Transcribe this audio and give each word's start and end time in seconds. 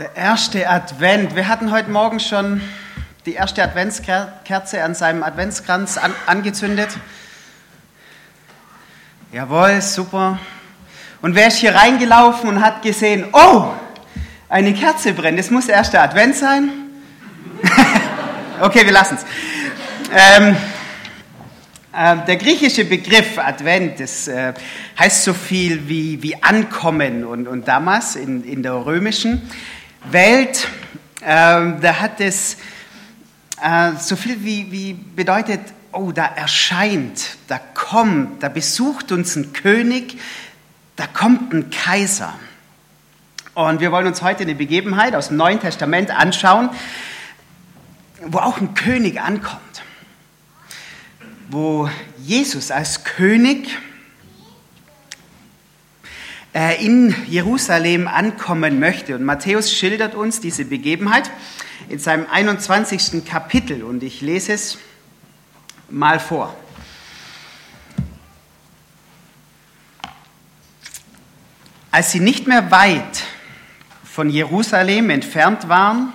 Der 0.00 0.16
erste 0.16 0.66
Advent. 0.66 1.36
Wir 1.36 1.46
hatten 1.46 1.72
heute 1.72 1.90
Morgen 1.90 2.20
schon 2.20 2.62
die 3.26 3.34
erste 3.34 3.62
Adventskerze 3.62 4.82
an 4.82 4.94
seinem 4.94 5.22
Adventskranz 5.22 5.98
an, 5.98 6.14
angezündet. 6.24 6.88
Jawohl, 9.30 9.82
super. 9.82 10.38
Und 11.20 11.34
wer 11.34 11.48
ist 11.48 11.58
hier 11.58 11.74
reingelaufen 11.74 12.48
und 12.48 12.62
hat 12.62 12.80
gesehen, 12.80 13.26
oh, 13.34 13.74
eine 14.48 14.72
Kerze 14.72 15.12
brennt. 15.12 15.38
Es 15.38 15.50
muss 15.50 15.66
der 15.66 15.74
erste 15.74 16.00
Advent 16.00 16.34
sein. 16.34 16.70
okay, 18.62 18.86
wir 18.86 18.92
lassen 18.92 19.18
es. 19.18 19.26
Ähm, 20.16 20.56
äh, 21.92 22.24
der 22.26 22.36
griechische 22.36 22.86
Begriff 22.86 23.36
Advent, 23.36 24.00
das 24.00 24.28
äh, 24.28 24.54
heißt 24.98 25.24
so 25.24 25.34
viel 25.34 25.86
wie, 25.90 26.22
wie 26.22 26.42
ankommen. 26.42 27.26
Und, 27.26 27.46
und 27.46 27.68
damals 27.68 28.16
in, 28.16 28.44
in 28.44 28.62
der 28.62 28.86
römischen 28.86 29.42
Welt, 30.04 30.68
äh, 31.20 31.24
da 31.24 32.00
hat 32.00 32.20
es 32.20 32.56
äh, 33.62 33.92
so 33.98 34.16
viel 34.16 34.42
wie, 34.42 34.72
wie 34.72 34.94
bedeutet, 34.94 35.60
oh, 35.92 36.12
da 36.12 36.24
erscheint, 36.24 37.36
da 37.48 37.58
kommt, 37.58 38.42
da 38.42 38.48
besucht 38.48 39.12
uns 39.12 39.36
ein 39.36 39.52
König, 39.52 40.18
da 40.96 41.06
kommt 41.06 41.52
ein 41.52 41.70
Kaiser. 41.70 42.34
Und 43.54 43.80
wir 43.80 43.92
wollen 43.92 44.06
uns 44.06 44.22
heute 44.22 44.44
eine 44.44 44.54
Begebenheit 44.54 45.14
aus 45.14 45.28
dem 45.28 45.36
Neuen 45.36 45.60
Testament 45.60 46.10
anschauen, 46.10 46.70
wo 48.24 48.38
auch 48.38 48.60
ein 48.60 48.74
König 48.74 49.20
ankommt, 49.20 49.82
wo 51.48 51.90
Jesus 52.18 52.70
als 52.70 53.04
König 53.04 53.68
in 56.52 57.14
Jerusalem 57.28 58.08
ankommen 58.08 58.80
möchte. 58.80 59.14
Und 59.14 59.24
Matthäus 59.24 59.72
schildert 59.72 60.14
uns 60.14 60.40
diese 60.40 60.64
Begebenheit 60.64 61.30
in 61.88 61.98
seinem 61.98 62.26
21. 62.30 63.24
Kapitel 63.24 63.82
und 63.82 64.02
ich 64.02 64.20
lese 64.20 64.52
es 64.52 64.78
mal 65.88 66.18
vor. 66.18 66.54
Als 71.92 72.12
sie 72.12 72.20
nicht 72.20 72.46
mehr 72.46 72.70
weit 72.70 73.24
von 74.04 74.30
Jerusalem 74.30 75.10
entfernt 75.10 75.68
waren 75.68 76.12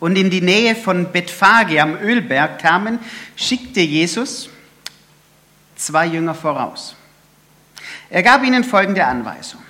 und 0.00 0.16
in 0.16 0.28
die 0.28 0.42
Nähe 0.42 0.76
von 0.76 1.12
Bethphage 1.12 1.80
am 1.82 1.96
Ölberg 1.96 2.58
kamen, 2.60 2.98
schickte 3.36 3.80
Jesus 3.80 4.50
zwei 5.76 6.06
Jünger 6.06 6.34
voraus. 6.34 6.97
Er 8.10 8.22
gab 8.22 8.42
ihnen 8.44 8.64
folgende 8.64 9.04
Anweisung. 9.04 9.60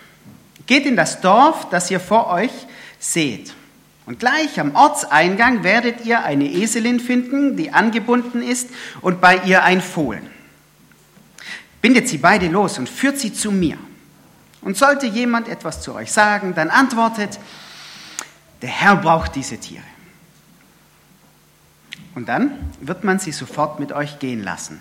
Geht 0.66 0.86
in 0.86 0.96
das 0.96 1.20
Dorf, 1.20 1.68
das 1.70 1.90
ihr 1.90 2.00
vor 2.00 2.28
euch 2.28 2.52
seht. 2.98 3.54
Und 4.06 4.18
gleich 4.18 4.58
am 4.58 4.74
Ortseingang 4.74 5.64
werdet 5.64 6.04
ihr 6.06 6.24
eine 6.24 6.46
Eselin 6.46 7.00
finden, 7.00 7.56
die 7.56 7.72
angebunden 7.72 8.42
ist, 8.42 8.70
und 9.00 9.20
bei 9.20 9.38
ihr 9.44 9.64
ein 9.64 9.82
Fohlen. 9.82 10.28
Bindet 11.82 12.08
sie 12.08 12.18
beide 12.18 12.48
los 12.48 12.78
und 12.78 12.88
führt 12.88 13.18
sie 13.18 13.32
zu 13.32 13.52
mir. 13.52 13.76
Und 14.62 14.76
sollte 14.76 15.06
jemand 15.06 15.48
etwas 15.48 15.82
zu 15.82 15.94
euch 15.94 16.10
sagen, 16.10 16.54
dann 16.54 16.70
antwortet, 16.70 17.38
der 18.62 18.70
Herr 18.70 18.96
braucht 18.96 19.34
diese 19.36 19.58
Tiere. 19.58 19.84
Und 22.14 22.28
dann 22.28 22.72
wird 22.80 23.04
man 23.04 23.18
sie 23.18 23.30
sofort 23.32 23.78
mit 23.78 23.92
euch 23.92 24.18
gehen 24.18 24.42
lassen. 24.42 24.80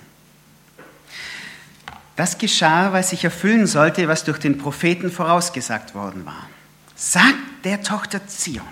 Das 2.17 2.39
geschah, 2.39 2.91
weil 2.93 3.03
sich 3.03 3.23
erfüllen 3.23 3.67
sollte, 3.67 4.07
was 4.07 4.23
durch 4.23 4.39
den 4.39 4.57
Propheten 4.57 5.11
vorausgesagt 5.11 5.93
worden 5.95 6.25
war. 6.25 6.49
Sagt 6.95 7.37
der 7.63 7.83
Tochter 7.83 8.27
Zion, 8.27 8.65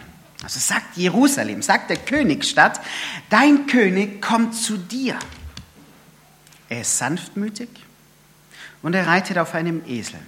also 0.43 0.59
sagt 0.59 0.97
Jerusalem, 0.97 1.61
sagt 1.61 1.91
der 1.91 1.97
Königsstadt, 1.97 2.81
dein 3.29 3.67
König 3.67 4.19
kommt 4.19 4.55
zu 4.55 4.77
dir. 4.77 5.15
Er 6.69 6.81
ist 6.81 6.97
sanftmütig 6.97 7.69
und 8.81 8.95
er 8.95 9.05
reitet 9.05 9.37
auf 9.37 9.53
einem 9.53 9.83
Esel, 9.85 10.19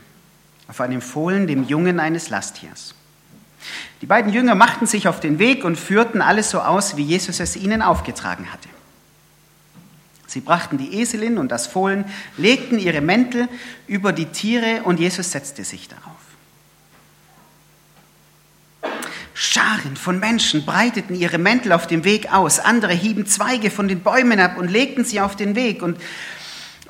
auf 0.68 0.80
einem 0.80 1.02
Fohlen, 1.02 1.48
dem 1.48 1.68
Jungen 1.68 2.00
eines 2.00 2.30
Lasttiers. 2.30 2.94
Die 4.02 4.06
beiden 4.06 4.32
Jünger 4.32 4.54
machten 4.54 4.86
sich 4.86 5.08
auf 5.08 5.20
den 5.20 5.40
Weg 5.40 5.64
und 5.64 5.76
führten 5.76 6.22
alles 6.22 6.52
so 6.52 6.62
aus, 6.62 6.98
wie 6.98 7.04
Jesus 7.04 7.40
es 7.40 7.56
ihnen 7.56 7.82
aufgetragen 7.82 8.54
hatte. 8.54 8.70
Sie 10.28 10.42
brachten 10.42 10.78
die 10.78 11.00
Eselin 11.00 11.38
und 11.38 11.52
das 11.52 11.68
Fohlen, 11.68 12.06
legten 12.38 12.78
ihre 12.78 13.02
Mäntel 13.02 13.48
über 13.88 14.12
die 14.12 14.26
Tiere 14.26 14.82
und 14.84 15.00
Jesus 15.00 15.32
setzte 15.32 15.64
sich 15.64 15.88
darauf. 15.88 16.18
Scharen 19.34 19.96
von 19.96 20.20
Menschen 20.20 20.66
breiteten 20.66 21.16
ihre 21.16 21.38
Mäntel 21.38 21.72
auf 21.72 21.88
dem 21.88 22.04
Weg 22.04 22.34
aus, 22.34 22.60
andere 22.60 22.94
hieben 22.94 23.26
Zweige 23.26 23.72
von 23.72 23.88
den 23.88 24.02
Bäumen 24.02 24.40
ab 24.40 24.58
und 24.58 24.70
legten 24.70 25.06
sie 25.06 25.22
auf 25.22 25.36
den 25.36 25.56
Weg. 25.56 25.82
Und 25.82 25.98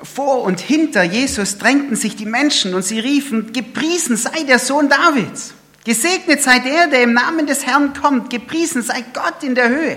vor 0.02 0.42
und 0.42 0.58
hinter 0.58 1.02
Jesus 1.02 1.58
drängten 1.58 1.94
sich 1.94 2.16
die 2.16 2.26
Menschen 2.26 2.74
und 2.74 2.84
sie 2.84 2.98
riefen, 2.98 3.52
gepriesen 3.52 4.16
sei 4.16 4.44
der 4.44 4.58
Sohn 4.58 4.88
Davids, 4.88 5.54
gesegnet 5.84 6.42
sei 6.42 6.58
der, 6.58 6.88
der 6.88 7.02
im 7.02 7.12
Namen 7.12 7.46
des 7.46 7.66
Herrn 7.66 7.92
kommt, 7.92 8.30
gepriesen 8.30 8.82
sei 8.82 9.04
Gott 9.12 9.42
in 9.42 9.54
der 9.54 9.68
Höhe. 9.68 9.96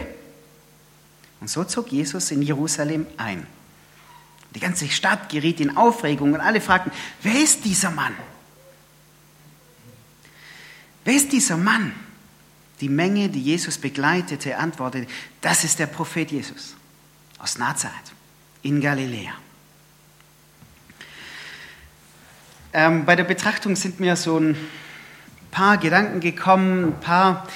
Und 1.41 1.50
so 1.50 1.63
zog 1.63 1.91
Jesus 1.91 2.31
in 2.31 2.41
Jerusalem 2.41 3.07
ein. 3.18 3.46
Die 4.53 4.59
ganze 4.59 4.88
Stadt 4.88 5.29
geriet 5.29 5.59
in 5.59 5.75
Aufregung 5.75 6.34
und 6.34 6.40
alle 6.40 6.62
fragten, 6.62 6.91
wer 7.24 7.41
ist 7.41 7.66
dieser 7.66 7.90
Mann? 7.90 8.13
Wer 11.03 11.16
ist 11.16 11.31
dieser 11.31 11.57
Mann? 11.57 11.94
Die 12.80 12.90
Menge, 12.90 13.30
die 13.30 13.41
Jesus 13.41 13.78
begleitete, 13.78 14.57
antwortete, 14.57 15.07
das 15.41 15.63
ist 15.63 15.80
der 15.80 15.88
Prophet 15.88 16.31
Jesus 16.31 16.75
aus 17.40 17.57
Nazareth 17.57 18.13
in 18.62 18.80
Galiläa. 18.80 19.34
Ähm, 22.74 23.06
bei 23.06 23.16
der 23.16 23.24
Betrachtung 23.24 23.75
sind 23.75 24.00
mir 24.00 24.16
so 24.16 24.40
ein 24.40 24.56
paar 25.50 25.78
Gedanken 25.78 26.19
gekommen, 26.19 26.85
ein 26.85 27.00
paar 27.00 27.47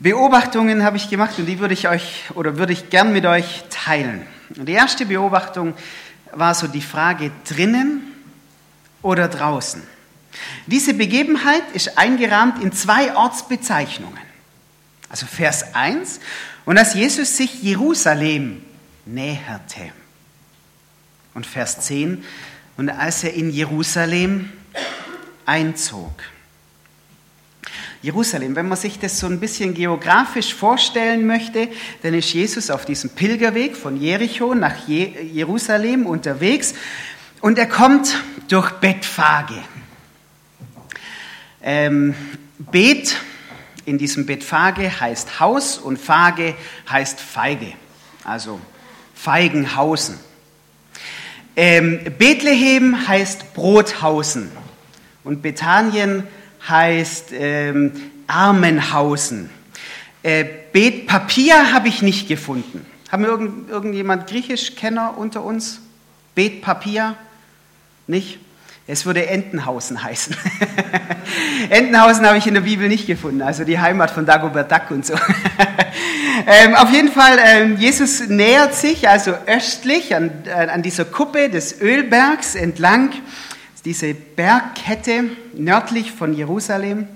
Beobachtungen 0.00 0.84
habe 0.84 0.96
ich 0.96 1.10
gemacht 1.10 1.38
und 1.38 1.46
die 1.46 1.58
würde 1.58 1.74
ich 1.74 1.88
euch 1.88 2.24
oder 2.34 2.56
würde 2.56 2.72
ich 2.72 2.90
gern 2.90 3.12
mit 3.12 3.26
euch 3.26 3.64
teilen. 3.68 4.24
Die 4.50 4.72
erste 4.72 5.06
Beobachtung 5.06 5.74
war 6.32 6.54
so 6.54 6.68
die 6.68 6.82
Frage 6.82 7.32
drinnen 7.48 8.02
oder 9.02 9.28
draußen. 9.28 9.82
Diese 10.66 10.94
Begebenheit 10.94 11.62
ist 11.72 11.98
eingerahmt 11.98 12.62
in 12.62 12.72
zwei 12.72 13.14
Ortsbezeichnungen. 13.14 14.18
Also 15.08 15.26
Vers 15.26 15.74
1, 15.74 16.20
und 16.64 16.76
als 16.76 16.94
Jesus 16.94 17.36
sich 17.36 17.62
Jerusalem 17.62 18.62
näherte. 19.06 19.90
Und 21.34 21.46
Vers 21.46 21.80
10, 21.80 22.22
und 22.76 22.90
als 22.90 23.24
er 23.24 23.32
in 23.32 23.50
Jerusalem 23.50 24.52
einzog. 25.46 26.12
Jerusalem. 28.08 28.56
Wenn 28.56 28.68
man 28.68 28.78
sich 28.78 28.98
das 28.98 29.18
so 29.18 29.26
ein 29.26 29.38
bisschen 29.38 29.74
geografisch 29.74 30.54
vorstellen 30.54 31.26
möchte, 31.26 31.68
dann 32.02 32.14
ist 32.14 32.32
Jesus 32.32 32.70
auf 32.70 32.86
diesem 32.86 33.10
Pilgerweg 33.10 33.76
von 33.76 34.00
Jericho 34.00 34.54
nach 34.54 34.88
Jerusalem 34.88 36.06
unterwegs 36.06 36.72
und 37.42 37.58
er 37.58 37.66
kommt 37.66 38.16
durch 38.48 38.70
Bethphage. 38.80 39.62
Ähm, 41.62 42.14
Bet 42.56 43.14
in 43.84 43.98
diesem 43.98 44.24
Bethphage 44.24 45.00
heißt 45.00 45.38
Haus 45.38 45.76
und 45.76 45.98
Phage 45.98 46.54
heißt 46.88 47.20
Feige, 47.20 47.74
also 48.24 48.58
Feigenhausen. 49.14 50.18
Ähm, 51.56 52.00
Bethlehem 52.16 53.06
heißt 53.06 53.52
Brothausen 53.52 54.50
und 55.24 55.42
Bethanien 55.42 56.26
heißt 56.68 57.32
ähm, 57.32 57.92
Armenhausen. 58.26 59.50
Äh, 60.22 60.44
Bet 60.72 61.06
Papier 61.06 61.72
habe 61.72 61.88
ich 61.88 62.02
nicht 62.02 62.28
gefunden. 62.28 62.84
Haben 63.10 63.22
wir 63.22 63.30
irgend, 63.30 63.70
irgendjemand 63.70 64.26
Griechisch-Kenner 64.26 65.16
unter 65.16 65.42
uns? 65.42 65.80
Bet 66.34 66.60
Papier? 66.60 67.14
Nicht? 68.06 68.38
Es 68.86 69.04
würde 69.04 69.26
Entenhausen 69.26 70.02
heißen. 70.02 70.34
Entenhausen 71.70 72.26
habe 72.26 72.38
ich 72.38 72.46
in 72.46 72.54
der 72.54 72.62
Bibel 72.62 72.88
nicht 72.88 73.06
gefunden, 73.06 73.42
also 73.42 73.64
die 73.64 73.78
Heimat 73.78 74.10
von 74.10 74.24
Dagobert 74.24 74.72
Duck 74.72 74.90
und 74.90 75.04
so. 75.04 75.12
ähm, 76.46 76.74
auf 76.74 76.90
jeden 76.90 77.12
Fall, 77.12 77.38
ähm, 77.44 77.76
Jesus 77.76 78.28
nähert 78.28 78.74
sich 78.74 79.06
also 79.06 79.32
östlich 79.46 80.14
an, 80.14 80.30
äh, 80.46 80.68
an 80.68 80.80
dieser 80.82 81.04
Kuppe 81.04 81.50
des 81.50 81.82
Ölbergs 81.82 82.54
entlang 82.54 83.10
diese 83.88 84.12
Bergkette 84.12 85.30
nördlich 85.54 86.12
von 86.12 86.34
Jerusalem, 86.34 87.08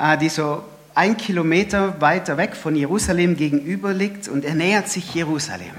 äh, 0.00 0.16
die 0.16 0.30
so 0.30 0.64
ein 0.94 1.18
Kilometer 1.18 2.00
weiter 2.00 2.38
weg 2.38 2.56
von 2.56 2.74
Jerusalem 2.74 3.36
gegenüber 3.36 3.92
liegt 3.92 4.28
und 4.28 4.46
er 4.46 4.54
nähert 4.54 4.88
sich 4.88 5.12
Jerusalem. 5.12 5.74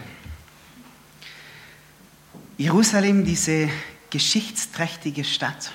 Jerusalem, 2.60 3.26
diese 3.26 3.68
geschichtsträchtige 4.12 5.24
Stadt. 5.24 5.72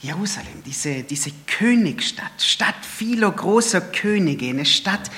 Jerusalem, 0.00 0.62
diese, 0.64 1.02
diese 1.02 1.32
Königstadt, 1.46 2.40
Stadt 2.40 2.82
vieler 2.82 3.30
großer 3.30 3.82
Könige, 3.82 4.48
eine 4.48 4.64
Stadt 4.64 5.10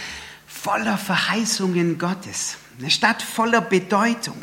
voller 0.48 0.98
Verheißungen 0.98 1.96
Gottes, 1.96 2.56
eine 2.80 2.90
Stadt 2.90 3.22
voller 3.22 3.60
Bedeutung. 3.60 4.42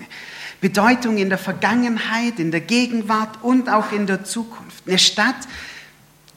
Bedeutung 0.62 1.18
in 1.18 1.30
der 1.30 1.38
Vergangenheit, 1.38 2.40
in 2.40 2.52
der 2.52 2.62
Gegenwart 2.62 3.44
und 3.44 3.70
auch 3.70 3.92
in 3.92 4.08
der 4.08 4.24
Zukunft. 4.24 4.88
Eine 4.88 4.98
Stadt, 4.98 5.36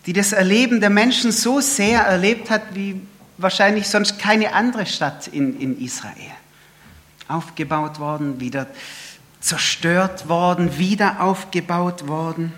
die 0.06 0.12
das 0.12 0.32
Erleben 0.32 0.80
der 0.80 0.90
Menschen 0.90 1.32
so 1.32 1.60
sehr 1.60 2.02
erlebt 2.02 2.50
hat, 2.50 2.74
wie 2.74 3.00
wahrscheinlich 3.38 3.88
sonst 3.88 4.18
keine 4.18 4.52
andere 4.52 4.86
Stadt 4.86 5.28
in, 5.28 5.58
in 5.58 5.80
Israel. 5.80 6.14
Aufgebaut 7.28 7.98
worden, 7.98 8.40
wieder 8.40 8.66
zerstört 9.40 10.28
worden, 10.28 10.78
wieder 10.78 11.20
aufgebaut 11.20 12.06
worden. 12.06 12.52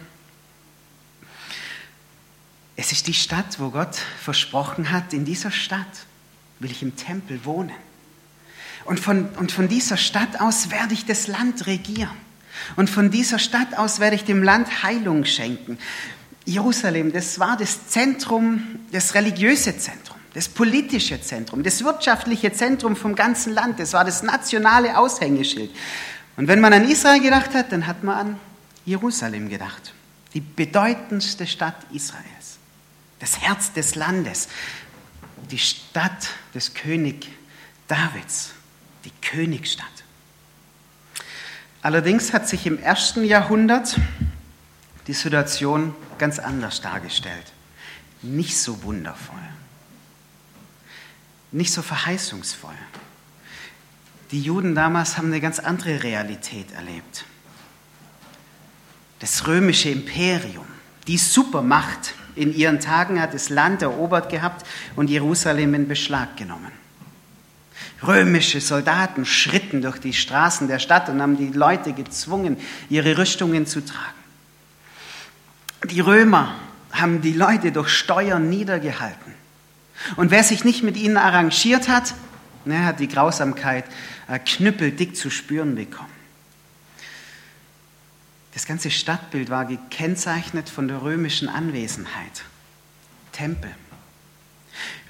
Es 2.75 2.91
ist 2.91 3.06
die 3.06 3.14
Stadt, 3.14 3.61
wo 3.61 3.70
Gott 3.70 3.97
versprochen 4.20 4.91
hat, 4.91 5.12
in 5.12 5.25
dieser 5.25 5.53
Stadt 5.53 6.06
will 6.59 6.70
ich 6.70 6.82
im 6.82 6.97
Tempel 6.97 7.44
wohnen. 7.44 7.73
Und 8.84 9.00
von, 9.00 9.29
und 9.37 9.52
von 9.52 9.69
dieser 9.69 9.96
Stadt 9.96 10.40
aus 10.40 10.70
werde 10.70 10.94
ich 10.94 11.06
das 11.06 11.26
Land 11.26 11.67
regieren. 11.67 12.17
Und 12.76 12.90
von 12.90 13.11
dieser 13.11 13.38
Stadt 13.38 13.76
aus 13.79 14.00
werde 14.00 14.17
ich 14.17 14.25
dem 14.25 14.43
Land 14.43 14.82
Heilung 14.82 15.25
schenken. 15.25 15.79
Jerusalem, 16.44 17.12
das 17.12 17.38
war 17.38 17.56
das 17.56 17.88
Zentrum, 17.88 18.81
das 18.90 19.14
religiöse 19.14 19.76
Zentrum, 19.79 20.17
das 20.34 20.49
politische 20.49 21.20
Zentrum, 21.20 21.62
das 21.62 21.84
wirtschaftliche 21.84 22.52
Zentrum 22.52 22.96
vom 22.96 23.14
ganzen 23.14 23.52
Land. 23.52 23.79
Das 23.79 23.93
war 23.93 24.05
das 24.05 24.23
nationale 24.23 24.99
Aushängeschild. 24.99 25.70
Und 26.37 26.49
wenn 26.49 26.61
man 26.61 26.73
an 26.73 26.88
Israel 26.88 27.20
gedacht 27.20 27.55
hat, 27.55 27.73
dann 27.73 27.87
hat 27.87 28.02
man 28.02 28.17
an 28.17 28.40
Jerusalem 28.85 29.49
gedacht. 29.49 29.93
Die 30.35 30.40
bedeutendste 30.40 31.46
Stadt 31.46 31.76
Israels. 31.93 32.58
Das 33.19 33.40
Herz 33.40 33.73
des 33.73 33.94
Landes. 33.94 34.49
Die 35.50 35.58
Stadt 35.58 36.31
des 36.55 36.75
König 36.75 37.28
Davids. 37.87 38.52
Die 39.04 39.12
Königsstadt. 39.20 39.87
Allerdings 41.82 42.32
hat 42.32 42.49
sich 42.49 42.66
im 42.66 42.78
ersten 42.78 43.25
Jahrhundert 43.25 43.96
die 45.08 45.12
Situation 45.12 45.94
ganz 46.19 46.38
anders 46.38 46.81
dargestellt. 46.81 47.52
Nicht 48.22 48.56
so 48.56 48.84
wundervoll. 48.84 49.37
Nicht 51.50 51.72
so 51.72 51.82
verheißungsvoll. 51.82 52.75
Die 54.31 54.40
Juden 54.40 54.75
damals 54.75 55.19
haben 55.19 55.26
eine 55.26 55.40
ganz 55.40 55.58
andere 55.58 56.02
Realität 56.02 56.72
erlebt. 56.72 57.25
Das 59.19 59.46
römische 59.46 59.90
Imperium, 59.90 60.66
die 61.06 61.19
Supermacht 61.19 62.14
in 62.34 62.54
ihren 62.54 62.81
Tagen 62.81 63.20
hat 63.20 63.34
das 63.34 63.50
Land 63.50 63.82
erobert 63.82 64.31
gehabt 64.31 64.66
und 64.96 65.10
Jerusalem 65.10 65.75
in 65.75 65.88
Beschlag 65.88 66.37
genommen. 66.37 66.72
Römische 68.06 68.60
Soldaten 68.60 69.25
schritten 69.25 69.82
durch 69.82 69.99
die 69.99 70.12
Straßen 70.12 70.66
der 70.69 70.78
Stadt 70.78 71.08
und 71.08 71.22
haben 71.22 71.37
die 71.37 71.49
Leute 71.49 71.93
gezwungen, 71.93 72.56
ihre 72.88 73.16
Rüstungen 73.16 73.66
zu 73.66 73.84
tragen. 73.84 74.19
Die 75.88 76.00
Römer 76.00 76.54
haben 76.90 77.20
die 77.20 77.32
Leute 77.32 77.72
durch 77.72 77.90
Steuern 77.90 78.49
niedergehalten. 78.49 79.34
Und 80.16 80.31
wer 80.31 80.43
sich 80.43 80.64
nicht 80.64 80.82
mit 80.82 80.96
ihnen 80.96 81.16
arrangiert 81.16 81.88
hat, 81.88 82.14
ne, 82.64 82.84
hat 82.84 83.00
die 83.00 83.08
Grausamkeit 83.08 83.84
äh, 84.28 84.38
knüppeldick 84.38 85.16
zu 85.16 85.31
spüren 85.31 85.75
bekommen. 85.75 86.08
Das 88.52 88.66
ganze 88.66 88.90
Stadtbild 88.90 89.49
war 89.49 89.64
gekennzeichnet 89.64 90.69
von 90.69 90.88
der 90.88 91.02
römischen 91.02 91.49
Anwesenheit. 91.49 92.43
Tempel. 93.32 93.70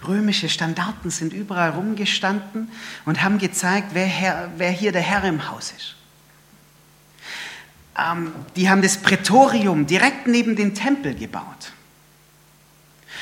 Römische 0.06 0.48
Standarten 0.48 1.10
sind 1.10 1.32
überall 1.32 1.70
rumgestanden 1.70 2.70
und 3.04 3.22
haben 3.22 3.38
gezeigt, 3.38 3.88
wer, 3.92 4.06
Herr, 4.06 4.50
wer 4.56 4.70
hier 4.70 4.92
der 4.92 5.02
Herr 5.02 5.24
im 5.24 5.48
Haus 5.50 5.72
ist. 5.76 5.96
Ähm, 7.96 8.32
die 8.56 8.68
haben 8.68 8.82
das 8.82 8.98
Prätorium 8.98 9.86
direkt 9.86 10.26
neben 10.26 10.56
den 10.56 10.74
Tempel 10.74 11.14
gebaut. 11.14 11.72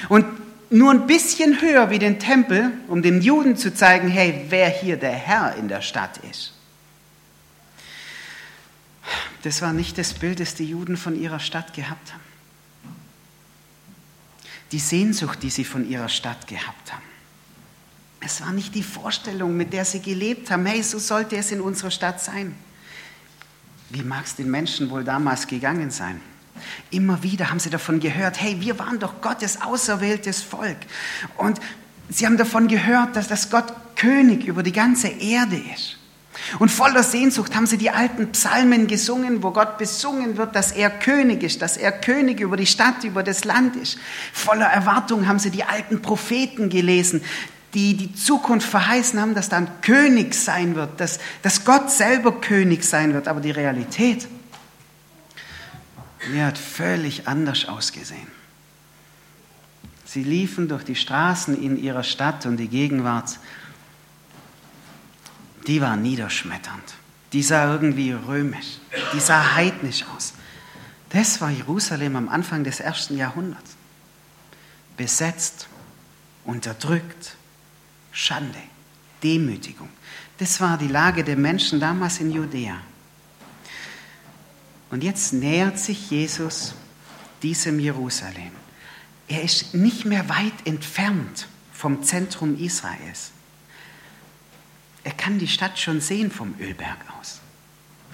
Und 0.09 0.25
nur 0.71 0.93
ein 0.93 1.06
bisschen 1.06 1.61
höher 1.61 1.91
wie 1.91 1.99
den 1.99 2.19
Tempel, 2.19 2.73
um 2.87 3.03
den 3.03 3.21
Juden 3.21 3.56
zu 3.56 3.75
zeigen, 3.75 4.09
hey, 4.09 4.47
wer 4.49 4.69
hier 4.69 4.97
der 4.97 5.12
Herr 5.12 5.56
in 5.56 5.69
der 5.69 5.82
Stadt 5.82 6.19
ist. 6.31 6.55
Das 9.43 9.62
war 9.62 9.73
nicht 9.73 9.99
das 9.99 10.15
Bild, 10.15 10.38
das 10.38 10.55
die 10.55 10.67
Juden 10.67 10.97
von 10.97 11.21
ihrer 11.21 11.41
Stadt 11.41 11.75
gehabt 11.75 12.12
haben. 12.12 12.30
Die 14.72 14.78
Sehnsucht, 14.78 15.43
die 15.43 15.50
sie 15.50 15.64
von 15.64 15.88
ihrer 15.88 16.08
Stadt 16.08 16.46
gehabt 16.46 16.93
haben. 16.93 17.02
Es 18.20 18.40
war 18.43 18.52
nicht 18.52 18.75
die 18.75 18.82
Vorstellung, 18.82 19.56
mit 19.56 19.72
der 19.72 19.84
sie 19.84 20.00
gelebt 20.00 20.50
haben, 20.50 20.67
hey, 20.67 20.82
so 20.82 20.99
sollte 20.99 21.37
es 21.37 21.50
in 21.50 21.61
unserer 21.61 21.90
Stadt 21.90 22.20
sein. 22.20 22.55
Wie 23.88 24.02
mag 24.02 24.26
es 24.26 24.37
den 24.37 24.50
Menschen 24.50 24.90
wohl 24.90 25.05
damals 25.05 25.46
gegangen 25.46 25.90
sein? 25.90 26.20
Immer 26.90 27.22
wieder 27.22 27.50
haben 27.50 27.58
sie 27.58 27.70
davon 27.70 28.00
gehört, 28.00 28.40
hey, 28.40 28.61
wir 28.61 28.78
waren 28.78 28.99
doch 28.99 29.20
Gottes 29.20 29.62
auserwähltes 29.62 30.43
Volk. 30.43 30.76
Und 31.37 31.61
sie 32.08 32.26
haben 32.26 32.37
davon 32.37 32.69
gehört, 32.69 33.17
dass 33.17 33.28
das 33.28 33.50
Gott 33.50 33.72
König 33.96 34.44
über 34.44 34.62
die 34.62 34.72
ganze 34.72 35.08
Erde 35.08 35.56
ist. 35.75 36.00
Und 36.58 36.70
voller 36.70 37.02
Sehnsucht 37.02 37.54
haben 37.54 37.66
sie 37.66 37.78
die 37.78 37.90
alten 37.90 38.32
Psalmen 38.32 38.87
gesungen, 38.87 39.42
wo 39.42 39.50
Gott 39.50 39.78
besungen 39.78 40.37
wird, 40.37 40.54
dass 40.54 40.72
er 40.72 40.90
König 40.90 41.42
ist, 41.42 41.62
dass 41.62 41.76
er 41.76 41.92
König 41.92 42.40
über 42.40 42.56
die 42.56 42.66
Stadt, 42.66 43.04
über 43.04 43.22
das 43.22 43.44
Land 43.44 43.76
ist. 43.76 43.98
Voller 44.32 44.66
Erwartung 44.66 45.26
haben 45.26 45.38
sie 45.38 45.50
die 45.50 45.64
alten 45.64 46.02
Propheten 46.02 46.69
gelesen, 46.69 47.22
die 47.75 47.94
die 47.94 48.14
Zukunft 48.14 48.69
verheißen 48.69 49.20
haben, 49.20 49.34
dass 49.34 49.48
da 49.48 49.58
ein 49.58 49.70
König 49.81 50.34
sein 50.34 50.75
wird, 50.75 51.00
dass, 51.00 51.20
dass 51.42 51.64
Gott 51.64 51.90
selber 51.90 52.40
König 52.40 52.84
sein 52.84 53.14
wird. 53.14 53.28
Aber 53.28 53.40
die 53.40 53.52
Realität, 53.52 54.26
die 56.32 56.43
hat 56.43 56.58
völlig 56.58 57.28
anders 57.28 57.66
ausgesehen. 57.66 58.40
Sie 60.04 60.25
liefen 60.25 60.66
durch 60.66 60.82
die 60.82 60.96
Straßen 60.96 61.62
in 61.62 61.76
ihrer 61.81 62.02
Stadt 62.02 62.44
und 62.44 62.56
die 62.56 62.66
Gegenwart, 62.66 63.38
die 65.70 65.81
war 65.81 65.96
niederschmetternd. 65.96 66.94
Die 67.32 67.44
sah 67.44 67.72
irgendwie 67.72 68.11
römisch, 68.11 68.81
die 69.14 69.20
sah 69.20 69.55
heidnisch 69.55 70.05
aus. 70.17 70.34
Das 71.11 71.40
war 71.40 71.50
Jerusalem 71.50 72.17
am 72.17 72.28
Anfang 72.28 72.64
des 72.64 72.81
ersten 72.81 73.17
Jahrhunderts. 73.17 73.76
Besetzt, 74.96 75.69
unterdrückt, 76.44 77.36
Schande, 78.10 78.58
Demütigung. 79.22 79.89
Das 80.39 80.60
war 80.60 80.77
die 80.77 80.89
Lage 80.89 81.22
der 81.22 81.36
Menschen 81.36 81.79
damals 81.79 82.19
in 82.19 82.32
Judäa. 82.32 82.79
Und 84.91 85.05
jetzt 85.05 85.32
nähert 85.32 85.79
sich 85.79 86.10
Jesus 86.10 86.74
diesem 87.44 87.79
Jerusalem. 87.79 88.50
Er 89.29 89.44
ist 89.44 89.72
nicht 89.72 90.05
mehr 90.05 90.29
weit 90.29 90.67
entfernt 90.67 91.46
vom 91.72 92.03
Zentrum 92.03 92.58
Israels. 92.58 93.31
Er 95.04 95.12
kann 95.12 95.38
die 95.38 95.48
Stadt 95.48 95.78
schon 95.78 96.00
sehen 96.00 96.30
vom 96.30 96.54
Ölberg 96.60 96.98
aus. 97.19 97.40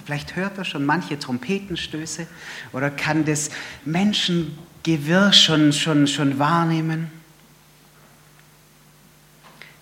Vielleicht 0.04 0.36
hört 0.36 0.56
er 0.56 0.64
schon 0.64 0.86
manche 0.86 1.18
Trompetenstöße 1.18 2.28
oder 2.72 2.90
kann 2.90 3.24
das 3.24 3.50
Menschengewirr 3.84 5.32
schon, 5.32 5.72
schon, 5.72 6.06
schon 6.06 6.38
wahrnehmen. 6.38 7.10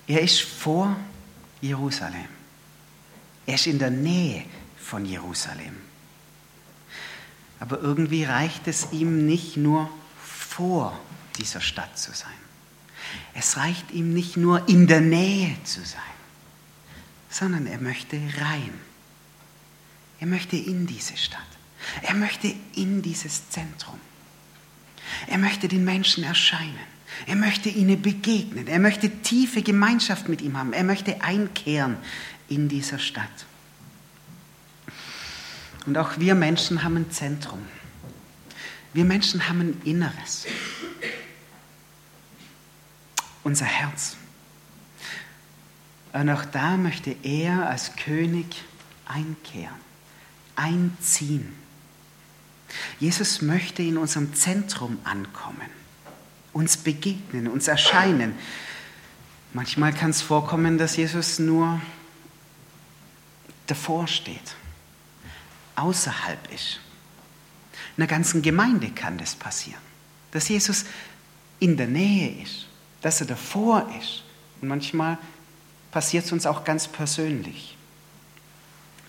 Er 0.07 0.23
ist 0.23 0.41
vor 0.41 0.97
Jerusalem. 1.61 2.29
Er 3.47 3.57
ist 3.57 3.67
in 3.67 3.79
der 3.79 3.91
Nähe 3.91 4.45
von 4.79 5.05
Jerusalem. 5.05 5.77
Aber 7.61 7.81
irgendwie 7.81 8.25
reicht 8.25 8.67
es 8.67 8.93
ihm 8.93 9.27
nicht 9.27 9.57
nur 9.57 9.91
vor 10.19 10.99
dieser 11.39 11.61
Stadt 11.61 11.99
zu 11.99 12.13
sein. 12.13 12.31
Es 13.35 13.57
reicht 13.57 13.91
ihm 13.91 14.15
nicht 14.15 14.37
nur 14.37 14.69
in 14.69 14.87
der 14.87 15.01
Nähe 15.01 15.57
zu 15.65 15.81
sein, 15.85 16.01
sondern 17.35 17.67
er 17.67 17.81
möchte 17.81 18.17
rein. 18.39 18.71
Er 20.21 20.29
möchte 20.29 20.57
in 20.57 20.87
diese 20.87 21.17
Stadt. 21.17 21.41
Er 22.03 22.15
möchte 22.15 22.55
in 22.77 23.03
dieses 23.03 23.51
Zentrum. 23.51 23.99
Er 25.27 25.39
möchte 25.39 25.67
den 25.67 25.85
Menschen 25.85 26.23
erscheinen. 26.23 26.79
Er 27.27 27.35
möchte 27.35 27.69
ihnen 27.71 28.01
begegnen. 28.01 28.69
Er 28.69 28.79
möchte 28.79 29.11
tiefe 29.11 29.63
Gemeinschaft 29.63 30.29
mit 30.29 30.43
ihm 30.43 30.57
haben. 30.57 30.73
Er 30.73 30.85
möchte 30.85 31.23
einkehren 31.23 31.97
in 32.49 32.69
dieser 32.69 33.01
Stadt. 33.01 33.47
Und 35.87 35.99
auch 35.99 36.21
wir 36.21 36.37
Menschen 36.37 36.85
haben 36.85 36.99
ein 36.99 37.11
Zentrum. 37.11 37.63
Wir 38.93 39.05
Menschen 39.05 39.49
haben 39.49 39.61
ein 39.61 39.81
Inneres. 39.85 40.47
Unser 43.43 43.67
Herz. 43.67 44.17
Und 46.15 46.31
auch 46.31 46.45
da 46.45 46.77
möchte 46.77 47.15
er 47.25 47.69
als 47.69 47.97
König 47.97 48.47
einkehren, 49.05 49.75
einziehen. 50.55 51.53
Jesus 53.01 53.43
möchte 53.43 53.83
in 53.83 53.99
unserem 53.99 54.33
Zentrum 54.33 54.99
ankommen, 55.03 55.69
uns 56.53 56.77
begegnen, 56.77 57.49
uns 57.49 57.67
erscheinen. 57.67 58.37
Manchmal 59.55 59.93
kann 59.93 60.11
es 60.11 60.23
vorkommen, 60.23 60.79
dass 60.79 60.97
Jesus 60.97 61.41
nur 61.41 61.81
davor 63.67 64.07
steht, 64.07 64.55
außerhalb 65.75 66.53
ist. 66.55 66.79
In 67.97 68.03
der 68.03 68.07
ganzen 68.07 68.41
Gemeinde 68.41 68.91
kann 68.91 69.19
das 69.19 69.35
passieren, 69.35 69.83
dass 70.31 70.49
Jesus 70.49 70.85
in 71.59 71.77
der 71.77 71.89
Nähe 71.89 72.41
ist, 72.41 72.67
dass 73.03 73.21
er 73.21 73.27
davor 73.27 73.93
ist. 74.01 74.23
Und 74.61 74.69
manchmal 74.69 75.19
passiert 75.95 76.25
es 76.25 76.33
uns 76.33 76.45
auch 76.45 76.65
ganz 76.65 76.89
persönlich. 76.89 77.77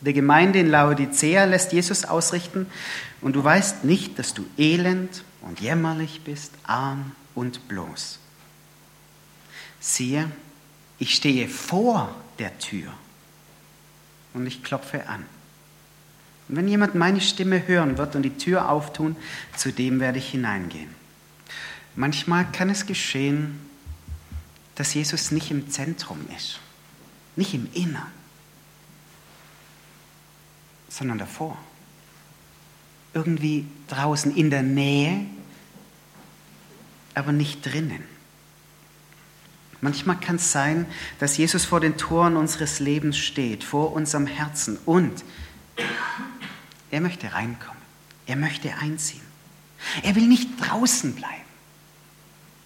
Der 0.01 0.13
Gemeinde 0.13 0.59
in 0.59 0.67
Laodicea 0.67 1.45
lässt 1.45 1.73
Jesus 1.73 2.05
ausrichten, 2.05 2.67
und 3.21 3.35
du 3.35 3.43
weißt 3.43 3.85
nicht, 3.85 4.19
dass 4.19 4.35
du 4.35 4.45
elend 4.55 5.23
und 5.41 5.59
jämmerlich 5.59 6.21
bist, 6.23 6.51
arm 6.61 7.13
und 7.33 7.67
bloß. 7.67 8.19
Siehe, 9.79 10.29
ich 10.99 11.15
stehe 11.15 11.47
vor 11.47 12.13
der 12.37 12.55
Tür 12.59 12.93
und 14.35 14.45
ich 14.45 14.63
klopfe 14.63 15.09
an. 15.09 15.25
Und 16.47 16.57
wenn 16.57 16.67
jemand 16.67 16.93
meine 16.93 17.19
Stimme 17.19 17.67
hören 17.67 17.97
wird 17.97 18.15
und 18.15 18.21
die 18.21 18.37
Tür 18.37 18.69
auftun, 18.69 19.15
zu 19.57 19.71
dem 19.71 19.99
werde 19.99 20.19
ich 20.19 20.29
hineingehen. 20.29 20.89
Manchmal 21.95 22.45
kann 22.51 22.69
es 22.69 22.85
geschehen, 22.85 23.59
dass 24.75 24.93
Jesus 24.93 25.31
nicht 25.31 25.49
im 25.49 25.71
Zentrum 25.71 26.19
ist, 26.37 26.59
nicht 27.35 27.53
im 27.53 27.67
Innern, 27.73 28.11
sondern 30.89 31.17
davor. 31.17 31.57
Irgendwie 33.13 33.65
draußen 33.87 34.35
in 34.35 34.49
der 34.49 34.63
Nähe, 34.63 35.25
aber 37.13 37.31
nicht 37.31 37.65
drinnen. 37.65 38.03
Manchmal 39.81 40.19
kann 40.19 40.37
es 40.37 40.51
sein, 40.51 40.85
dass 41.19 41.37
Jesus 41.37 41.65
vor 41.65 41.79
den 41.79 41.97
Toren 41.97 42.37
unseres 42.37 42.79
Lebens 42.79 43.17
steht, 43.17 43.63
vor 43.63 43.93
unserem 43.93 44.25
Herzen 44.25 44.77
und 44.85 45.23
er 46.91 47.01
möchte 47.01 47.33
reinkommen. 47.33 47.81
Er 48.25 48.35
möchte 48.35 48.73
einziehen. 48.75 49.21
Er 50.01 50.15
will 50.15 50.27
nicht 50.27 50.49
draußen 50.59 51.13
bleiben. 51.13 51.33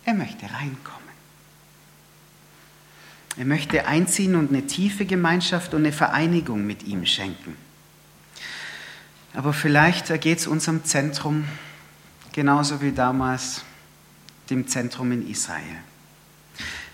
Er 0.06 0.14
möchte 0.14 0.46
reinkommen. 0.46 1.09
Er 3.40 3.46
möchte 3.46 3.88
einziehen 3.88 4.36
und 4.36 4.50
eine 4.50 4.68
tiefe 4.68 5.06
Gemeinschaft 5.06 5.74
und 5.74 5.84
eine 5.84 5.94
Vereinigung 5.94 6.68
mit 6.68 6.84
ihm 6.84 7.06
schenken. 7.06 7.56
Aber 9.34 9.54
vielleicht 9.54 10.08
geht 10.20 10.40
es 10.40 10.46
unserem 10.46 10.84
Zentrum 10.84 11.48
genauso 12.34 12.82
wie 12.82 12.92
damals 12.92 13.64
dem 14.50 14.68
Zentrum 14.68 15.14
in 15.14 15.26
Israel. 15.30 15.78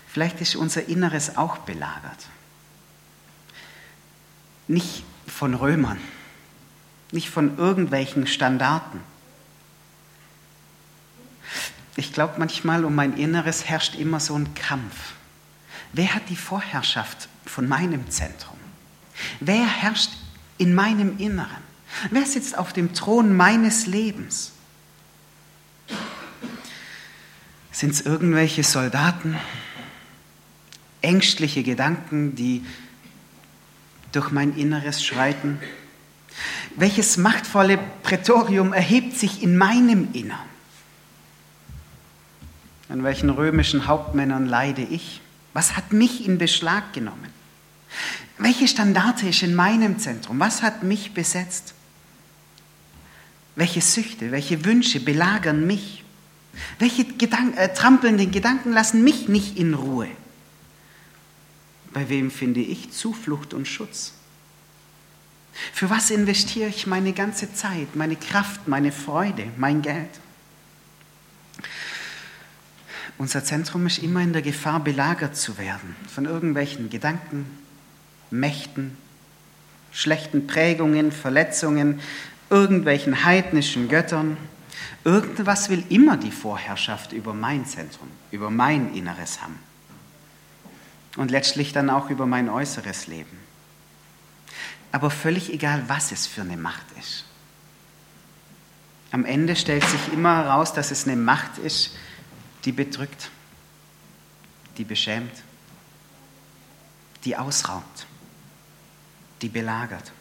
Vielleicht 0.06 0.40
ist 0.40 0.54
unser 0.54 0.86
Inneres 0.86 1.36
auch 1.36 1.58
belagert. 1.58 2.28
Nicht 4.68 5.02
von 5.26 5.52
Römern, 5.52 5.98
nicht 7.10 7.28
von 7.28 7.58
irgendwelchen 7.58 8.28
Standarten. 8.28 9.00
Ich 11.96 12.12
glaube 12.12 12.34
manchmal, 12.38 12.84
um 12.84 12.94
mein 12.94 13.16
Inneres 13.16 13.64
herrscht 13.64 13.96
immer 13.96 14.20
so 14.20 14.38
ein 14.38 14.54
Kampf. 14.54 15.16
Wer 15.96 16.14
hat 16.14 16.28
die 16.28 16.36
Vorherrschaft 16.36 17.26
von 17.46 17.66
meinem 17.66 18.10
Zentrum? 18.10 18.58
Wer 19.40 19.64
herrscht 19.64 20.10
in 20.58 20.74
meinem 20.74 21.16
Inneren? 21.16 21.62
Wer 22.10 22.26
sitzt 22.26 22.58
auf 22.58 22.74
dem 22.74 22.92
Thron 22.92 23.34
meines 23.34 23.86
Lebens? 23.86 24.52
Sind 27.72 27.94
es 27.94 28.02
irgendwelche 28.02 28.62
Soldaten, 28.62 29.38
ängstliche 31.00 31.62
Gedanken, 31.62 32.34
die 32.34 32.62
durch 34.12 34.30
mein 34.30 34.54
Inneres 34.54 35.02
schreiten? 35.02 35.58
Welches 36.76 37.16
machtvolle 37.16 37.78
Prätorium 38.02 38.74
erhebt 38.74 39.16
sich 39.16 39.42
in 39.42 39.56
meinem 39.56 40.12
Innern? 40.12 40.46
An 42.90 43.02
welchen 43.02 43.30
römischen 43.30 43.86
Hauptmännern 43.86 44.44
leide 44.44 44.82
ich? 44.82 45.22
Was 45.56 45.74
hat 45.74 45.94
mich 45.94 46.26
in 46.26 46.36
Beschlag 46.36 46.92
genommen? 46.92 47.32
Welche 48.36 48.68
Standarte 48.68 49.26
ist 49.30 49.42
in 49.42 49.54
meinem 49.54 49.98
Zentrum? 49.98 50.38
Was 50.38 50.60
hat 50.60 50.82
mich 50.82 51.14
besetzt? 51.14 51.72
Welche 53.54 53.80
Süchte, 53.80 54.32
welche 54.32 54.66
Wünsche 54.66 55.00
belagern 55.00 55.66
mich? 55.66 56.04
Welche 56.78 57.06
Gedanken, 57.06 57.56
äh, 57.56 57.72
trampelnden 57.72 58.30
Gedanken 58.30 58.74
lassen 58.74 59.02
mich 59.02 59.28
nicht 59.28 59.56
in 59.56 59.72
Ruhe? 59.72 60.10
Bei 61.90 62.06
wem 62.10 62.30
finde 62.30 62.60
ich 62.60 62.92
Zuflucht 62.92 63.54
und 63.54 63.66
Schutz? 63.66 64.12
Für 65.72 65.88
was 65.88 66.10
investiere 66.10 66.68
ich 66.68 66.86
meine 66.86 67.14
ganze 67.14 67.54
Zeit, 67.54 67.96
meine 67.96 68.16
Kraft, 68.16 68.68
meine 68.68 68.92
Freude, 68.92 69.50
mein 69.56 69.80
Geld? 69.80 70.10
Unser 73.18 73.42
Zentrum 73.44 73.86
ist 73.86 73.98
immer 73.98 74.20
in 74.20 74.32
der 74.32 74.42
Gefahr, 74.42 74.80
belagert 74.80 75.36
zu 75.36 75.56
werden 75.58 75.96
von 76.12 76.26
irgendwelchen 76.26 76.90
Gedanken, 76.90 77.46
Mächten, 78.30 78.96
schlechten 79.90 80.46
Prägungen, 80.46 81.12
Verletzungen, 81.12 82.00
irgendwelchen 82.50 83.24
heidnischen 83.24 83.88
Göttern. 83.88 84.36
Irgendwas 85.04 85.70
will 85.70 85.82
immer 85.88 86.18
die 86.18 86.30
Vorherrschaft 86.30 87.12
über 87.12 87.32
mein 87.32 87.64
Zentrum, 87.64 88.08
über 88.30 88.50
mein 88.50 88.94
Inneres 88.94 89.40
haben. 89.40 89.58
Und 91.16 91.30
letztlich 91.30 91.72
dann 91.72 91.88
auch 91.88 92.10
über 92.10 92.26
mein 92.26 92.50
äußeres 92.50 93.06
Leben. 93.06 93.38
Aber 94.92 95.10
völlig 95.10 95.52
egal, 95.52 95.82
was 95.86 96.12
es 96.12 96.26
für 96.26 96.42
eine 96.42 96.58
Macht 96.58 96.84
ist. 97.00 97.24
Am 99.12 99.24
Ende 99.24 99.56
stellt 99.56 99.84
sich 99.84 100.12
immer 100.12 100.44
heraus, 100.44 100.74
dass 100.74 100.90
es 100.90 101.06
eine 101.06 101.16
Macht 101.16 101.56
ist, 101.58 101.96
die 102.66 102.72
bedrückt, 102.72 103.30
die 104.76 104.84
beschämt, 104.84 105.32
die 107.24 107.36
ausraubt, 107.36 108.06
die 109.40 109.48
belagert. 109.48 110.12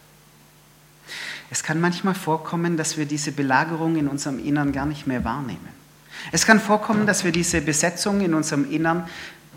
Es 1.49 1.63
kann 1.63 1.81
manchmal 1.81 2.15
vorkommen, 2.15 2.77
dass 2.77 2.97
wir 2.97 3.05
diese 3.05 3.31
Belagerung 3.31 3.95
in 3.95 4.07
unserem 4.07 4.39
Innern 4.39 4.71
gar 4.71 4.85
nicht 4.85 5.07
mehr 5.07 5.23
wahrnehmen. 5.23 5.69
Es 6.31 6.45
kann 6.45 6.59
vorkommen, 6.59 7.05
dass 7.05 7.23
wir 7.23 7.31
diese 7.31 7.61
Besetzung 7.61 8.21
in 8.21 8.33
unserem 8.33 8.71
Innern, 8.71 9.07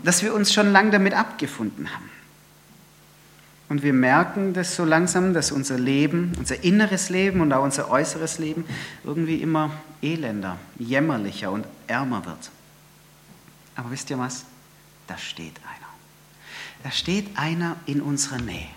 dass 0.03 0.23
wir 0.23 0.33
uns 0.33 0.51
schon 0.51 0.71
lange 0.71 0.91
damit 0.91 1.13
abgefunden 1.13 1.93
haben. 1.93 2.09
Und 3.69 3.83
wir 3.83 3.93
merken 3.93 4.53
das 4.53 4.75
so 4.75 4.83
langsam, 4.83 5.33
dass 5.35 5.51
unser 5.51 5.77
Leben, 5.77 6.33
unser 6.39 6.63
inneres 6.63 7.09
Leben 7.09 7.39
und 7.41 7.53
auch 7.53 7.63
unser 7.63 7.91
äußeres 7.91 8.39
Leben 8.39 8.65
irgendwie 9.03 9.41
immer 9.41 9.71
elender, 10.01 10.57
jämmerlicher 10.79 11.51
und 11.51 11.67
ärmer 11.87 12.25
wird. 12.25 12.49
Aber 13.79 13.91
wisst 13.91 14.09
ihr 14.09 14.19
was? 14.19 14.43
Da 15.07 15.17
steht 15.17 15.55
einer. 15.59 15.87
Da 16.83 16.91
steht 16.91 17.37
einer 17.37 17.77
in 17.85 18.01
unserer 18.01 18.37
Nähe. 18.37 18.67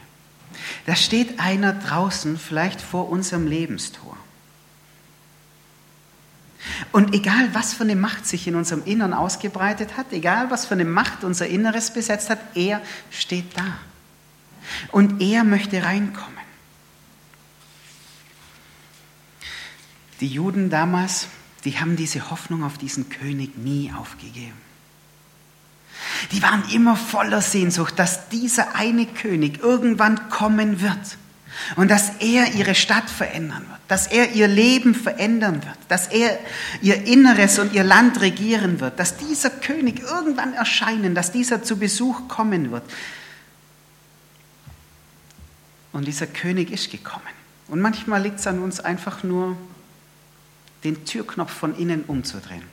Da 0.86 0.94
steht 0.94 1.40
einer 1.40 1.72
draußen, 1.72 2.38
vielleicht 2.38 2.80
vor 2.80 3.08
unserem 3.08 3.48
Lebenstor. 3.48 4.16
Und 6.92 7.14
egal, 7.14 7.52
was 7.52 7.74
für 7.74 7.82
eine 7.82 7.96
Macht 7.96 8.28
sich 8.28 8.46
in 8.46 8.54
unserem 8.54 8.84
Innern 8.84 9.12
ausgebreitet 9.12 9.96
hat, 9.96 10.12
egal, 10.12 10.52
was 10.52 10.66
für 10.66 10.74
eine 10.74 10.84
Macht 10.84 11.24
unser 11.24 11.48
Inneres 11.48 11.92
besetzt 11.92 12.30
hat, 12.30 12.38
er 12.54 12.80
steht 13.10 13.58
da. 13.58 13.78
Und 14.92 15.20
er 15.20 15.42
möchte 15.42 15.82
reinkommen. 15.82 16.38
Die 20.20 20.28
Juden 20.28 20.70
damals, 20.70 21.26
die 21.64 21.80
haben 21.80 21.96
diese 21.96 22.30
Hoffnung 22.30 22.62
auf 22.62 22.78
diesen 22.78 23.08
König 23.08 23.58
nie 23.58 23.92
aufgegeben. 23.92 24.71
Die 26.30 26.42
waren 26.42 26.68
immer 26.70 26.96
voller 26.96 27.42
Sehnsucht, 27.42 27.98
dass 27.98 28.28
dieser 28.28 28.74
eine 28.76 29.06
König 29.06 29.60
irgendwann 29.60 30.28
kommen 30.28 30.80
wird 30.80 31.18
und 31.76 31.90
dass 31.90 32.10
er 32.20 32.54
ihre 32.54 32.74
Stadt 32.74 33.10
verändern 33.10 33.62
wird, 33.68 33.80
dass 33.88 34.06
er 34.06 34.32
ihr 34.32 34.48
Leben 34.48 34.94
verändern 34.94 35.62
wird, 35.64 35.76
dass 35.88 36.06
er 36.06 36.38
ihr 36.80 37.06
Inneres 37.06 37.58
und 37.58 37.72
ihr 37.72 37.84
Land 37.84 38.20
regieren 38.20 38.80
wird, 38.80 38.98
dass 38.98 39.16
dieser 39.16 39.50
König 39.50 40.00
irgendwann 40.00 40.54
erscheinen, 40.54 41.14
dass 41.14 41.32
dieser 41.32 41.62
zu 41.62 41.78
Besuch 41.78 42.28
kommen 42.28 42.70
wird. 42.70 42.84
Und 45.92 46.06
dieser 46.06 46.26
König 46.26 46.70
ist 46.70 46.90
gekommen. 46.90 47.22
Und 47.68 47.80
manchmal 47.80 48.22
liegt 48.22 48.40
es 48.40 48.46
an 48.46 48.60
uns 48.60 48.80
einfach 48.80 49.22
nur, 49.22 49.56
den 50.84 51.04
Türknopf 51.04 51.52
von 51.52 51.76
innen 51.76 52.02
umzudrehen, 52.04 52.64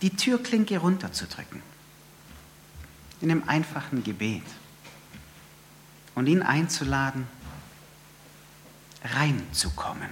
die 0.00 0.10
Türklinke 0.10 0.78
runterzudrücken 0.78 1.62
in 3.20 3.30
einem 3.30 3.48
einfachen 3.48 4.04
Gebet 4.04 4.44
und 6.14 6.26
ihn 6.26 6.42
einzuladen, 6.42 7.26
reinzukommen. 9.04 10.10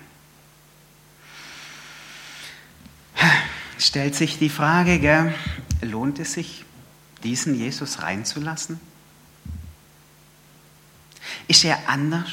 stellt 3.78 4.14
sich 4.14 4.38
die 4.38 4.48
Frage, 4.48 4.98
gell, 4.98 5.34
lohnt 5.82 6.18
es 6.18 6.34
sich, 6.34 6.64
diesen 7.22 7.54
Jesus 7.54 8.02
reinzulassen? 8.02 8.80
Ist 11.48 11.64
er 11.64 11.88
anders? 11.88 12.30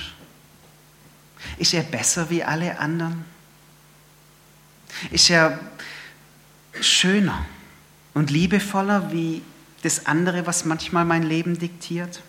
Ist 1.58 1.74
er 1.74 1.84
besser 1.84 2.30
wie 2.30 2.44
alle 2.44 2.80
anderen? 2.80 3.26
Ist 5.12 5.30
er 5.30 5.60
schöner 6.80 7.46
und 8.14 8.30
liebevoller 8.30 9.12
wie 9.12 9.42
das 9.84 10.06
andere, 10.06 10.48
was 10.48 10.66
manchmal 10.66 11.06
mein 11.06 11.24
Leben 11.24 11.60
diktiert? 11.60 12.22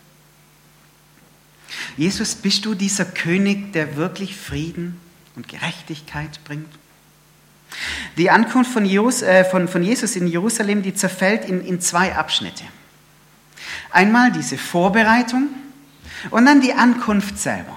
Jesus, 1.97 2.35
bist 2.35 2.65
du 2.65 2.75
dieser 2.75 3.05
König, 3.05 3.73
der 3.73 3.97
wirklich 3.97 4.37
Frieden 4.37 5.01
und 5.37 5.49
Gerechtigkeit 5.49 6.43
bringt? 6.45 6.69
Die 8.17 8.31
Ankunft 8.31 8.73
von 8.73 8.85
Jesus, 8.85 9.23
äh, 9.23 9.45
Jesus 9.83 10.17
in 10.17 10.27
Jerusalem, 10.27 10.83
die 10.83 10.95
zerfällt 10.95 11.45
in, 11.49 11.81
zwei 11.81 12.15
Abschnitte. 12.15 12.65
Einmal 13.91 14.31
diese 14.33 14.59
Vorbereitung 14.59 15.49
und 16.31 16.47
dann 16.47 16.61
die 16.61 16.75
Ankunft 16.75 17.39
selber. 17.39 17.77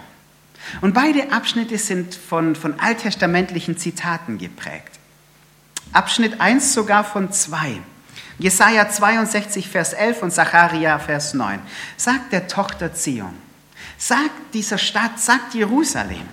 Und 0.82 0.94
beide 0.94 1.32
Abschnitte 1.32 1.78
sind 1.78 2.14
von, 2.14 2.56
von 2.56 2.80
alttestamentlichen 2.80 3.78
Zitaten 3.78 4.38
geprägt. 4.38 5.00
Abschnitt 5.94 6.42
1 6.42 6.74
sogar 6.74 7.04
von 7.04 7.32
zwei. 7.32 7.80
Jesaja 8.40 8.90
62, 8.90 9.68
Vers 9.68 9.94
11 9.94 10.22
und 10.24 10.32
Zacharia, 10.32 11.00
Vers 11.00 11.34
9. 11.34 11.60
Sagt 11.96 12.32
der 12.32 12.48
Tochter 12.48 12.94
Zion, 12.94 13.34
sagt 13.98 14.54
dieser 14.54 14.78
Stadt, 14.78 15.20
sagt 15.20 15.56
Jerusalem, 15.56 16.28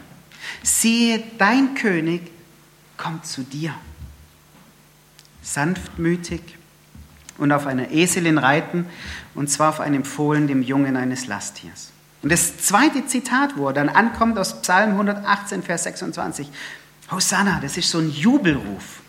siehe, 0.63 1.23
dein 1.39 1.75
König 1.75 2.31
kommt 2.97 3.27
zu 3.27 3.43
dir. 3.43 3.75
Sanftmütig 5.43 6.41
und 7.39 7.53
auf 7.53 7.67
einer 7.67 7.91
Eselin 7.91 8.39
reiten, 8.39 8.87
und 9.35 9.51
zwar 9.51 9.71
auf 9.71 9.81
einem 9.81 10.05
Fohlen, 10.05 10.47
dem 10.47 10.63
Jungen 10.63 10.97
eines 10.97 11.27
Lasttiers. 11.27 11.91
Und 12.23 12.33
das 12.33 12.59
zweite 12.59 13.07
Zitat, 13.07 13.57
wo 13.57 13.69
er 13.69 13.75
dann 13.75 13.89
ankommt 13.89 14.39
aus 14.39 14.63
Psalm 14.63 14.93
118, 14.93 15.63
Vers 15.63 15.85
26, 15.85 16.51
Hosanna, 17.11 17.61
das 17.61 17.77
ist 17.77 17.91
so 17.91 17.99
ein 17.99 18.11
Jubelruf. 18.11 19.03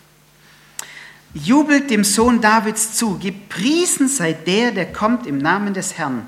Jubelt 1.36 1.90
dem 1.90 2.06
Sohn 2.06 2.40
Davids 2.40 2.94
zu, 2.94 3.20
gepriesen 3.20 4.08
sei 4.08 4.32
der, 4.32 4.72
der 4.72 4.94
kommt 4.94 5.28
im 5.28 5.38
Namen 5.38 5.74
des 5.74 5.98
Herrn. 5.98 6.26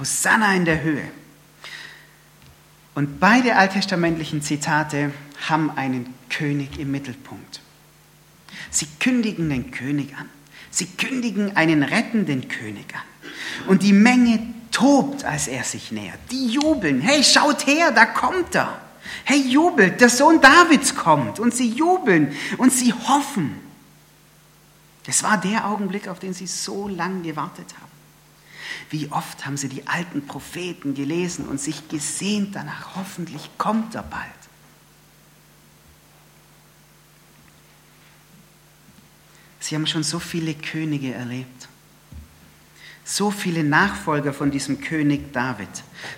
Hosanna 0.00 0.52
in 0.54 0.64
der 0.64 0.82
Höhe. 0.82 1.08
Und 2.96 3.20
beide 3.20 3.54
alttestamentlichen 3.54 4.42
Zitate 4.42 5.12
haben 5.48 5.70
einen 5.70 6.12
König 6.28 6.80
im 6.80 6.90
Mittelpunkt. 6.90 7.60
Sie 8.70 8.88
kündigen 8.98 9.48
den 9.48 9.70
König 9.70 10.14
an. 10.18 10.28
Sie 10.72 10.86
kündigen 10.86 11.56
einen 11.56 11.84
rettenden 11.84 12.48
König 12.48 12.86
an. 12.94 13.68
Und 13.68 13.84
die 13.84 13.92
Menge 13.92 14.40
tobt, 14.72 15.24
als 15.24 15.46
er 15.46 15.62
sich 15.62 15.92
nähert. 15.92 16.18
Die 16.32 16.48
jubeln. 16.48 17.00
Hey, 17.00 17.22
schaut 17.22 17.66
her, 17.66 17.92
da 17.92 18.06
kommt 18.06 18.56
er. 18.56 18.80
Hey, 19.22 19.40
jubelt, 19.40 20.00
der 20.00 20.08
Sohn 20.08 20.40
Davids 20.40 20.96
kommt. 20.96 21.38
Und 21.38 21.54
sie 21.54 21.68
jubeln 21.68 22.34
und 22.58 22.72
sie 22.72 22.92
hoffen. 22.92 23.71
Das 25.04 25.22
war 25.22 25.40
der 25.40 25.66
Augenblick, 25.66 26.08
auf 26.08 26.18
den 26.18 26.32
sie 26.32 26.46
so 26.46 26.88
lange 26.88 27.22
gewartet 27.22 27.74
haben. 27.80 27.90
Wie 28.90 29.10
oft 29.10 29.44
haben 29.46 29.56
sie 29.56 29.68
die 29.68 29.86
alten 29.86 30.26
Propheten 30.26 30.94
gelesen 30.94 31.48
und 31.48 31.60
sich 31.60 31.88
gesehnt 31.88 32.54
danach, 32.54 32.96
hoffentlich 32.96 33.50
kommt 33.58 33.94
er 33.94 34.02
bald. 34.02 34.30
Sie 39.60 39.74
haben 39.74 39.86
schon 39.86 40.02
so 40.02 40.18
viele 40.18 40.54
Könige 40.54 41.14
erlebt, 41.14 41.68
so 43.04 43.30
viele 43.30 43.64
Nachfolger 43.64 44.32
von 44.32 44.50
diesem 44.50 44.80
König 44.80 45.32
David, 45.32 45.68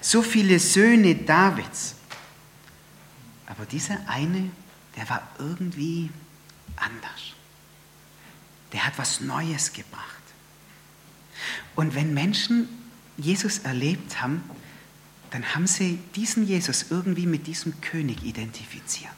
so 0.00 0.22
viele 0.22 0.58
Söhne 0.58 1.14
Davids. 1.14 1.94
Aber 3.46 3.66
dieser 3.66 3.98
eine, 4.08 4.50
der 4.96 5.08
war 5.08 5.22
irgendwie 5.38 6.10
anders. 6.76 7.34
Der 8.74 8.84
hat 8.84 8.98
was 8.98 9.20
Neues 9.20 9.72
gebracht. 9.72 10.04
Und 11.74 11.94
wenn 11.94 12.12
Menschen 12.12 12.68
Jesus 13.16 13.58
erlebt 13.58 14.20
haben, 14.20 14.42
dann 15.30 15.54
haben 15.54 15.66
sie 15.66 15.98
diesen 16.14 16.46
Jesus 16.46 16.86
irgendwie 16.90 17.26
mit 17.26 17.46
diesem 17.46 17.80
König 17.80 18.24
identifiziert. 18.24 19.10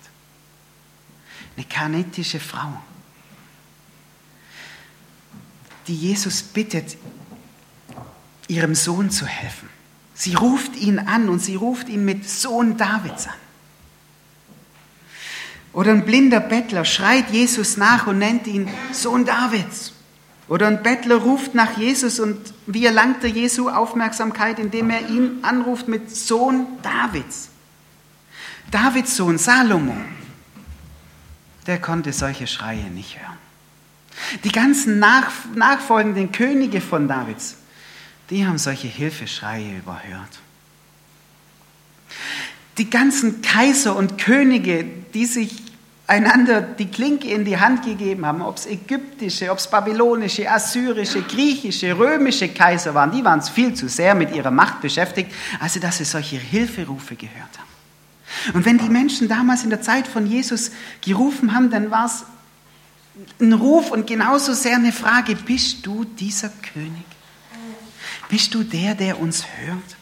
Eine 1.57 1.66
karnetische 1.66 2.40
Frau, 2.40 2.83
die 5.87 5.95
Jesus 5.95 6.42
bittet, 6.42 6.97
ihrem 8.49 8.75
Sohn 8.75 9.11
zu 9.11 9.27
helfen. 9.27 9.69
Sie 10.14 10.35
ruft 10.35 10.77
ihn 10.77 10.99
an 10.99 11.29
und 11.29 11.40
sie 11.40 11.57
ruft 11.57 11.88
ihn 11.88 12.05
mit 12.05 12.29
Sohn 12.29 12.77
Davids 12.77 13.27
an. 13.27 13.35
Oder 15.77 15.93
ein 15.93 16.07
blinder 16.07 16.41
Bettler 16.41 16.87
schreit 16.87 17.31
Jesus 17.31 17.77
nach 17.77 18.07
und 18.07 18.17
nennt 18.17 18.47
ihn 18.47 18.67
Sohn 18.93 19.27
Davids. 19.27 19.93
Oder 20.49 20.69
ein 20.69 20.83
Bettler 20.83 21.17
ruft 21.17 21.55
nach 21.55 21.77
Jesus 21.77 22.19
und 22.19 22.39
wie 22.67 22.87
erlangt 22.87 23.23
er 23.23 23.29
Jesu 23.29 23.69
Aufmerksamkeit, 23.69 24.59
indem 24.59 24.89
er 24.89 25.07
ihn 25.11 25.41
anruft 25.43 25.87
mit 25.87 26.11
Sohn 26.11 26.67
Davids. 26.83 27.51
Davids 28.71 29.17
Sohn 29.17 29.37
Salomo, 29.37 29.95
der 31.67 31.79
konnte 31.79 32.15
solche 32.15 32.47
Schreie 32.47 32.85
nicht 32.85 33.21
hören. 33.21 33.37
Die 34.45 34.53
ganzen 34.53 34.99
nach, 34.99 35.31
nachfolgenden 35.55 36.33
Könige 36.33 36.81
von 36.81 37.07
Davids, 37.07 37.57
die 38.31 38.47
haben 38.47 38.57
solche 38.57 38.89
Hilfeschreie 38.89 39.77
überhört. 39.77 40.39
Die 42.79 42.91
ganzen 42.91 43.43
Kaiser 43.43 43.97
und 43.97 44.19
Könige, 44.19 44.85
die 45.15 45.27
sich 45.27 45.62
einander 46.07 46.61
die 46.61 46.87
Klinke 46.87 47.29
in 47.29 47.45
die 47.45 47.59
Hand 47.59 47.85
gegeben 47.85 48.25
haben, 48.27 48.43
ob 48.43 48.59
es 48.59 48.67
ägyptische, 48.67 49.51
ob 49.51 49.59
es 49.59 49.69
babylonische, 49.69 50.51
assyrische, 50.51 51.23
griechische, 51.23 51.99
römische 51.99 52.49
Kaiser 52.49 52.95
waren, 52.95 53.11
die 53.11 53.25
waren 53.25 53.43
viel 53.43 53.75
zu 53.75 53.89
sehr 53.89 54.15
mit 54.15 54.35
ihrer 54.35 54.51
Macht 54.51 54.81
beschäftigt, 54.81 55.33
als 55.59 55.79
dass 55.81 55.99
sie 55.99 56.05
solche 56.05 56.37
Hilferufe 56.37 57.17
gehört 57.17 57.59
haben. 57.59 58.57
Und 58.57 58.65
wenn 58.65 58.79
die 58.79 58.89
Menschen 58.89 59.29
damals 59.29 59.65
in 59.65 59.71
der 59.71 59.83
Zeit 59.83 60.07
von 60.07 60.27
Jesus 60.27 60.71
gerufen 61.01 61.55
haben, 61.55 61.71
dann 61.71 61.91
war 61.91 62.07
es 62.07 62.25
ein 63.41 63.53
Ruf 63.53 63.91
und 63.91 64.07
genauso 64.07 64.53
sehr 64.53 64.77
eine 64.77 64.93
Frage, 64.93 65.35
bist 65.35 65.85
du 65.87 66.05
dieser 66.05 66.51
König? 66.73 67.05
Bist 68.29 68.55
du 68.55 68.62
der, 68.62 68.95
der 68.95 69.19
uns 69.19 69.45
hört? 69.57 69.95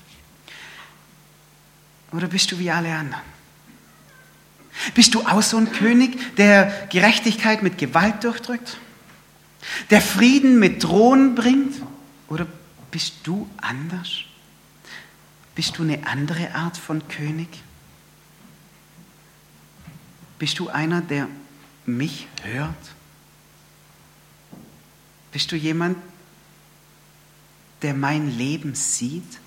Oder 2.15 2.29
bist 2.29 2.53
du 2.53 2.59
wie 2.59 2.71
alle 2.71 2.95
anderen? 2.95 3.25
Bist 4.95 5.15
du 5.15 5.23
auch 5.23 5.43
so 5.43 5.57
ein 5.57 5.73
König, 5.73 6.37
der 6.37 6.87
Gerechtigkeit 6.91 7.63
mit 7.63 7.79
Gewalt 7.79 8.23
durchdrückt? 8.23 8.77
Der 9.91 10.01
Frieden 10.01 10.59
mit 10.59 10.83
Drohen 10.83 11.35
bringt? 11.35 11.75
Oder 12.29 12.47
bist 12.91 13.15
du 13.25 13.49
anders? 13.57 14.25
Bist 15.55 15.79
du 15.79 15.83
eine 15.83 16.07
andere 16.07 16.55
Art 16.55 16.77
von 16.77 17.07
König? 17.09 17.49
Bist 20.39 20.59
du 20.59 20.69
einer, 20.69 21.01
der 21.01 21.29
mich 21.87 22.29
hört? 22.43 22.75
Bist 25.33 25.51
du 25.51 25.57
jemand, 25.57 25.97
der 27.83 27.95
mein 27.95 28.37
Leben 28.37 28.75
sieht? 28.75 29.39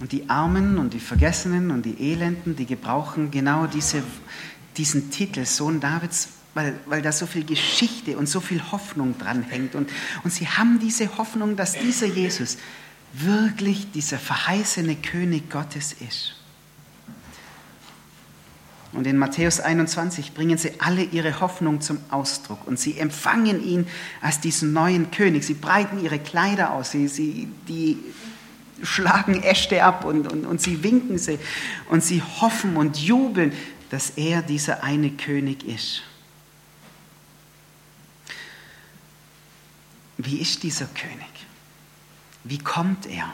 Und 0.00 0.12
die 0.12 0.28
Armen 0.30 0.78
und 0.78 0.94
die 0.94 1.00
Vergessenen 1.00 1.70
und 1.70 1.84
die 1.84 2.12
Elenden, 2.12 2.56
die 2.56 2.66
gebrauchen 2.66 3.30
genau 3.30 3.66
diese, 3.66 4.02
diesen 4.76 5.10
Titel, 5.10 5.44
Sohn 5.44 5.78
Davids, 5.78 6.30
weil, 6.54 6.74
weil 6.86 7.02
da 7.02 7.12
so 7.12 7.26
viel 7.26 7.44
Geschichte 7.44 8.16
und 8.16 8.26
so 8.26 8.40
viel 8.40 8.62
Hoffnung 8.72 9.18
dran 9.18 9.42
hängt. 9.42 9.74
Und, 9.74 9.90
und 10.24 10.32
sie 10.32 10.48
haben 10.48 10.80
diese 10.80 11.18
Hoffnung, 11.18 11.54
dass 11.54 11.74
dieser 11.74 12.06
Jesus 12.06 12.56
wirklich 13.12 13.90
dieser 13.92 14.18
verheißene 14.18 14.96
König 14.96 15.50
Gottes 15.50 15.92
ist. 15.92 16.36
Und 18.92 19.06
in 19.06 19.18
Matthäus 19.18 19.60
21 19.60 20.32
bringen 20.34 20.58
sie 20.58 20.80
alle 20.80 21.02
ihre 21.02 21.40
Hoffnung 21.40 21.80
zum 21.80 21.98
Ausdruck 22.10 22.66
und 22.66 22.78
sie 22.78 22.98
empfangen 22.98 23.62
ihn 23.62 23.86
als 24.20 24.40
diesen 24.40 24.72
neuen 24.72 25.12
König. 25.12 25.44
Sie 25.44 25.54
breiten 25.54 26.02
ihre 26.02 26.18
Kleider 26.18 26.72
aus, 26.72 26.90
sie, 26.90 27.06
sie, 27.06 27.48
die 27.68 27.98
schlagen 28.82 29.42
Äste 29.42 29.82
ab 29.82 30.04
und, 30.04 30.30
und, 30.30 30.46
und 30.46 30.60
sie 30.60 30.82
winken 30.82 31.18
sie 31.18 31.38
und 31.88 32.02
sie 32.02 32.22
hoffen 32.22 32.76
und 32.76 32.98
jubeln, 32.98 33.52
dass 33.90 34.10
er 34.10 34.42
dieser 34.42 34.82
eine 34.82 35.10
König 35.10 35.66
ist. 35.66 36.02
Wie 40.16 40.38
ist 40.38 40.62
dieser 40.62 40.86
König? 40.86 41.28
Wie 42.44 42.58
kommt 42.58 43.06
er? 43.06 43.32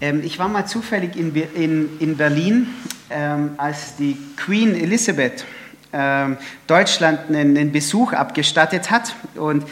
Ähm, 0.00 0.22
ich 0.24 0.38
war 0.38 0.48
mal 0.48 0.66
zufällig 0.66 1.16
in, 1.16 1.34
in, 1.34 1.98
in 2.00 2.16
Berlin, 2.16 2.68
ähm, 3.10 3.52
als 3.56 3.96
die 3.96 4.16
Queen 4.36 4.74
Elizabeth 4.74 5.44
ähm, 5.92 6.38
Deutschland 6.66 7.28
einen, 7.28 7.56
einen, 7.56 7.72
Besuch 7.72 8.12
abgestattet 8.12 8.90
hat. 8.90 9.14
Und 9.34 9.64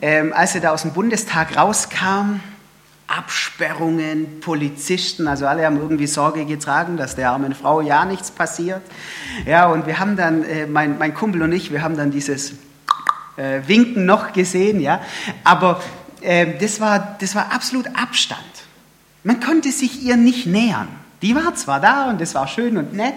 ähm, 0.00 0.32
als 0.32 0.54
er 0.54 0.60
da 0.60 0.70
aus 0.72 0.82
dem 0.82 0.92
Bundestag 0.92 1.56
rauskam, 1.56 2.40
Absperrungen, 3.12 4.40
Polizisten, 4.40 5.28
also 5.28 5.46
alle 5.46 5.66
haben 5.66 5.76
irgendwie 5.76 6.06
Sorge 6.06 6.46
getragen, 6.46 6.96
dass 6.96 7.14
der 7.14 7.30
armen 7.30 7.54
Frau 7.54 7.82
ja 7.82 8.06
nichts 8.06 8.30
passiert. 8.30 8.80
Ja, 9.46 9.66
und 9.66 9.86
wir 9.86 9.98
haben 9.98 10.16
dann, 10.16 10.42
äh, 10.44 10.66
mein, 10.66 10.96
mein 10.98 11.12
Kumpel 11.12 11.42
und 11.42 11.52
ich, 11.52 11.70
wir 11.70 11.82
haben 11.82 11.96
dann 11.96 12.10
dieses 12.10 12.52
äh, 13.36 13.60
Winken 13.66 14.06
noch 14.06 14.32
gesehen, 14.32 14.80
ja, 14.80 15.02
aber 15.44 15.82
äh, 16.22 16.58
das, 16.58 16.80
war, 16.80 17.16
das 17.20 17.34
war 17.34 17.52
absolut 17.52 17.86
Abstand. 17.88 18.40
Man 19.24 19.40
konnte 19.40 19.70
sich 19.72 20.02
ihr 20.02 20.16
nicht 20.16 20.46
nähern. 20.46 20.88
Die 21.20 21.34
war 21.34 21.54
zwar 21.54 21.80
da 21.80 22.08
und 22.08 22.20
das 22.20 22.34
war 22.34 22.48
schön 22.48 22.76
und 22.78 22.94
nett. 22.94 23.14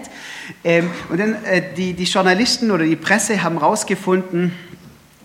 Ähm, 0.62 0.90
und 1.08 1.18
dann 1.18 1.42
äh, 1.44 1.74
die, 1.74 1.94
die 1.94 2.04
Journalisten 2.04 2.70
oder 2.70 2.84
die 2.84 2.96
Presse 2.96 3.42
haben 3.42 3.58
herausgefunden, 3.58 4.52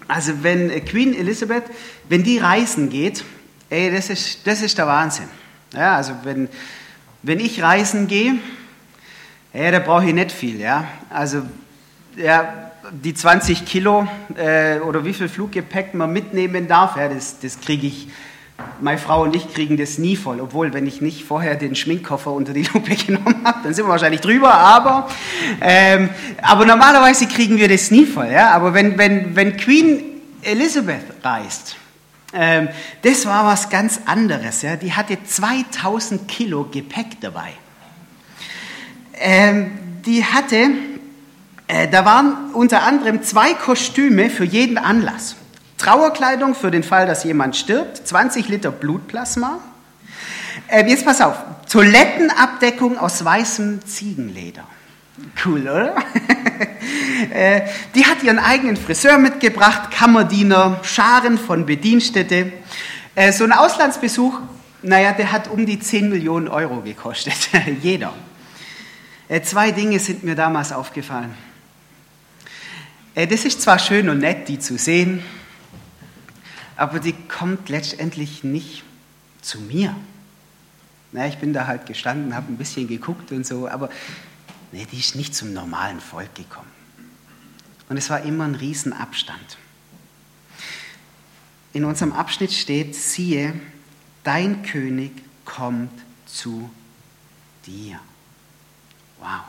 also 0.08 0.44
wenn 0.44 0.70
äh, 0.70 0.80
Queen 0.80 1.14
Elizabeth, 1.14 1.66
wenn 2.10 2.24
die 2.24 2.40
reisen 2.40 2.90
geht, 2.90 3.24
Ey, 3.72 3.90
das 3.90 4.10
ist, 4.10 4.46
das 4.46 4.62
ist 4.62 4.78
der 4.78 4.86
Wahnsinn. 4.86 5.30
Ja, 5.74 5.96
also 5.96 6.12
wenn, 6.24 6.50
wenn 7.24 7.40
ich 7.40 7.64
reisen 7.64 8.08
gehe, 8.08 8.36
ja, 9.54 9.72
da 9.72 9.80
brauche 9.80 10.06
ich 10.06 10.14
nicht 10.14 10.34
viel. 10.34 10.60
Ja? 10.60 10.84
Also 11.10 11.44
ja, 12.18 12.70
die 12.92 13.14
20 13.14 13.64
Kilo 13.64 14.06
äh, 14.36 14.80
oder 14.80 15.06
wie 15.06 15.14
viel 15.14 15.30
Fluggepäck 15.30 15.94
man 15.94 16.12
mitnehmen 16.12 16.68
darf, 16.68 16.98
ja, 16.98 17.08
das, 17.08 17.40
das 17.40 17.62
kriege 17.62 17.88
ich, 17.88 18.10
meine 18.82 18.98
Frau 18.98 19.24
und 19.24 19.38
ich 19.38 19.54
kriegen 19.54 19.78
das 19.78 19.98
nie 19.98 20.18
voll. 20.18 20.42
Obwohl, 20.42 20.74
wenn 20.74 20.86
ich 20.86 21.00
nicht 21.00 21.24
vorher 21.24 21.56
den 21.56 21.74
Schminkkoffer 21.74 22.34
unter 22.34 22.52
die 22.52 22.64
Lupe 22.74 22.94
genommen 22.94 23.40
habe, 23.46 23.60
dann 23.64 23.74
sind 23.74 23.86
wir 23.86 23.90
wahrscheinlich 23.92 24.20
drüber. 24.20 24.54
Aber, 24.54 25.08
ähm, 25.62 26.10
aber 26.42 26.66
normalerweise 26.66 27.26
kriegen 27.26 27.56
wir 27.56 27.70
das 27.70 27.90
nie 27.90 28.06
voll. 28.06 28.28
Ja? 28.28 28.52
Aber 28.52 28.74
wenn, 28.74 28.98
wenn, 28.98 29.34
wenn 29.34 29.56
Queen 29.56 30.04
Elizabeth 30.42 31.06
reist, 31.24 31.78
ähm, 32.34 32.70
das 33.02 33.26
war 33.26 33.46
was 33.46 33.70
ganz 33.70 34.02
anderes. 34.06 34.62
Ja. 34.62 34.76
Die 34.76 34.94
hatte 34.94 35.18
2000 35.24 36.28
Kilo 36.28 36.66
Gepäck 36.72 37.20
dabei. 37.20 37.54
Ähm, 39.14 39.72
die 40.06 40.24
hatte, 40.24 40.72
äh, 41.68 41.88
da 41.88 42.06
waren 42.06 42.52
unter 42.54 42.84
anderem 42.84 43.22
zwei 43.24 43.54
Kostüme 43.54 44.30
für 44.30 44.46
jeden 44.46 44.78
Anlass. 44.78 45.36
Trauerkleidung 45.78 46.56
für 46.56 46.72
den 46.72 46.84
Fall, 46.84 47.08
dass 47.08 47.24
jemand 47.24 47.56
stirbt, 47.56 48.08
20 48.08 48.48
Liter 48.48 48.72
Blutplasma. 48.72 49.60
Äh, 50.68 50.88
jetzt 50.88 51.06
pass 51.06 51.22
auf, 51.22 51.36
Toilettenabdeckung 51.70 52.98
aus 52.98 53.24
weißem 53.24 53.86
Ziegenleder. 53.86 54.64
Cool, 55.44 55.62
oder? 55.62 55.96
Äh, 57.32 57.62
die 57.94 58.06
hat 58.06 58.24
ihren 58.24 58.40
eigenen 58.40 58.76
Friseur 58.76 59.20
mitgebracht, 59.20 59.92
Kammerdiener, 59.92 60.80
Scharen 60.82 61.38
von 61.38 61.68
Bedienstete. 61.68 62.52
Äh, 63.14 63.32
so 63.32 63.44
ein 63.44 63.52
Auslandsbesuch, 63.52 64.40
naja, 64.82 65.12
der 65.14 65.32
hat 65.32 65.48
um 65.48 65.68
die 65.68 65.80
10 65.80 66.10
Millionen 66.10 66.48
Euro 66.48 66.82
gekostet. 66.82 67.36
Jeder. 67.84 68.14
Äh, 69.30 69.44
zwei 69.44 69.72
Dinge 69.72 70.00
sind 70.00 70.24
mir 70.24 70.36
damals 70.36 70.72
aufgefallen. 70.72 71.36
Das 73.14 73.46
ist 73.46 73.62
zwar 73.62 73.78
schön 73.78 74.10
und 74.10 74.20
nett, 74.20 74.48
die 74.48 74.58
zu 74.58 74.78
sehen, 74.78 75.22
aber 76.78 77.00
die 77.00 77.14
kommt 77.14 77.70
letztendlich 77.70 78.44
nicht 78.44 78.84
zu 79.42 79.60
mir. 79.60 79.96
Na, 81.12 81.28
ich 81.28 81.38
bin 81.38 81.52
da 81.52 81.68
halt 81.68 81.86
gestanden, 81.86 82.36
habe 82.36 82.52
ein 82.52 82.58
bisschen 82.58 82.88
geguckt 82.88 83.32
und 83.34 83.46
so, 83.46 83.68
aber 83.68 83.90
Nee, 84.72 84.86
die 84.86 85.00
ist 85.00 85.16
nicht 85.16 85.36
zum 85.36 85.54
normalen 85.54 86.00
Volk 86.00 86.34
gekommen. 86.36 86.72
Und 87.90 87.98
es 87.98 88.10
war 88.10 88.22
immer 88.22 88.46
ein 88.46 88.56
Riesenabstand. 88.56 89.58
In 91.74 91.84
unserem 91.84 92.14
Abschnitt 92.14 92.54
steht, 92.54 92.96
siehe, 92.96 93.54
dein 94.24 94.64
König 94.64 95.12
kommt 95.46 95.92
zu 96.26 96.70
dir. 97.66 98.00
Wow. 99.20 99.42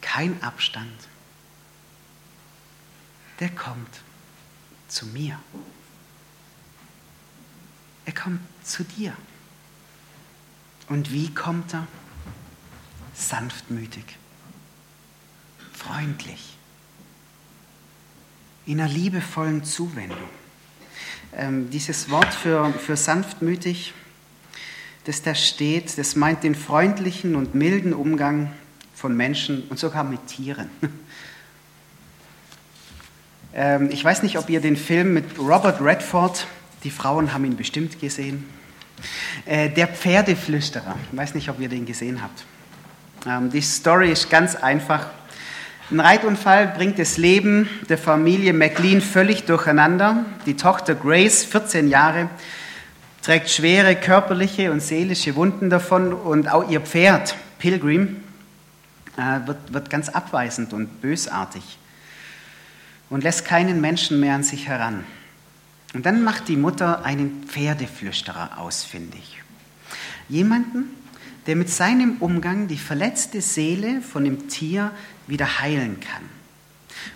Kein 0.00 0.42
Abstand. 0.42 1.08
Der 3.40 3.50
kommt 3.50 4.00
zu 4.88 5.06
mir. 5.06 5.38
Er 8.04 8.14
kommt 8.14 8.40
zu 8.64 8.84
dir. 8.84 9.16
Und 10.88 11.12
wie 11.12 11.32
kommt 11.32 11.72
er? 11.72 11.86
Sanftmütig, 13.14 14.04
freundlich, 15.72 16.56
in 18.66 18.80
einer 18.80 18.92
liebevollen 18.92 19.64
Zuwendung. 19.64 20.18
Ähm, 21.34 21.70
dieses 21.70 22.10
Wort 22.10 22.32
für, 22.32 22.72
für 22.72 22.96
sanftmütig, 22.96 23.94
das 25.04 25.22
da 25.22 25.34
steht, 25.34 25.98
das 25.98 26.14
meint 26.14 26.44
den 26.44 26.54
freundlichen 26.54 27.34
und 27.34 27.54
milden 27.54 27.92
Umgang 27.92 28.52
von 28.94 29.16
Menschen 29.16 29.64
und 29.68 29.78
sogar 29.78 30.04
mit 30.04 30.26
Tieren. 30.26 30.70
Ähm, 33.54 33.90
ich 33.90 34.02
weiß 34.02 34.22
nicht, 34.22 34.38
ob 34.38 34.48
ihr 34.48 34.60
den 34.60 34.76
Film 34.76 35.12
mit 35.12 35.38
Robert 35.38 35.82
Redford, 35.82 36.46
die 36.84 36.90
Frauen 36.90 37.34
haben 37.34 37.44
ihn 37.44 37.56
bestimmt 37.56 38.00
gesehen, 38.00 38.48
äh, 39.44 39.68
der 39.68 39.88
Pferdeflüsterer, 39.88 40.96
ich 41.10 41.18
weiß 41.18 41.34
nicht, 41.34 41.50
ob 41.50 41.60
ihr 41.60 41.68
den 41.68 41.84
gesehen 41.84 42.22
habt. 42.22 42.44
Ähm, 43.26 43.50
die 43.50 43.60
Story 43.60 44.10
ist 44.10 44.30
ganz 44.30 44.56
einfach. 44.56 45.06
Ein 45.90 46.00
Reitunfall 46.00 46.68
bringt 46.68 46.98
das 46.98 47.18
Leben 47.18 47.68
der 47.88 47.98
Familie 47.98 48.52
McLean 48.52 49.00
völlig 49.00 49.44
durcheinander. 49.44 50.24
Die 50.46 50.56
Tochter 50.56 50.94
Grace, 50.94 51.44
14 51.44 51.88
Jahre, 51.88 52.30
trägt 53.22 53.50
schwere 53.50 53.94
körperliche 53.94 54.72
und 54.72 54.80
seelische 54.80 55.36
Wunden 55.36 55.70
davon 55.70 56.12
und 56.12 56.48
auch 56.50 56.68
ihr 56.68 56.80
Pferd, 56.80 57.36
Pilgrim, 57.58 58.24
äh, 59.16 59.46
wird, 59.46 59.72
wird 59.72 59.90
ganz 59.90 60.08
abweisend 60.08 60.72
und 60.72 61.00
bösartig 61.00 61.78
und 63.10 63.22
lässt 63.22 63.44
keinen 63.44 63.80
Menschen 63.80 64.18
mehr 64.18 64.34
an 64.34 64.42
sich 64.42 64.66
heran. 64.66 65.04
Und 65.94 66.06
dann 66.06 66.24
macht 66.24 66.48
die 66.48 66.56
Mutter 66.56 67.04
einen 67.04 67.44
Pferdeflüsterer 67.46 68.58
ausfindig. 68.58 69.42
Jemanden, 70.28 70.84
der 71.46 71.56
mit 71.56 71.70
seinem 71.70 72.16
Umgang 72.18 72.68
die 72.68 72.78
verletzte 72.78 73.40
Seele 73.40 74.00
von 74.00 74.24
dem 74.24 74.48
Tier 74.48 74.92
wieder 75.26 75.60
heilen 75.60 75.98
kann. 76.00 76.22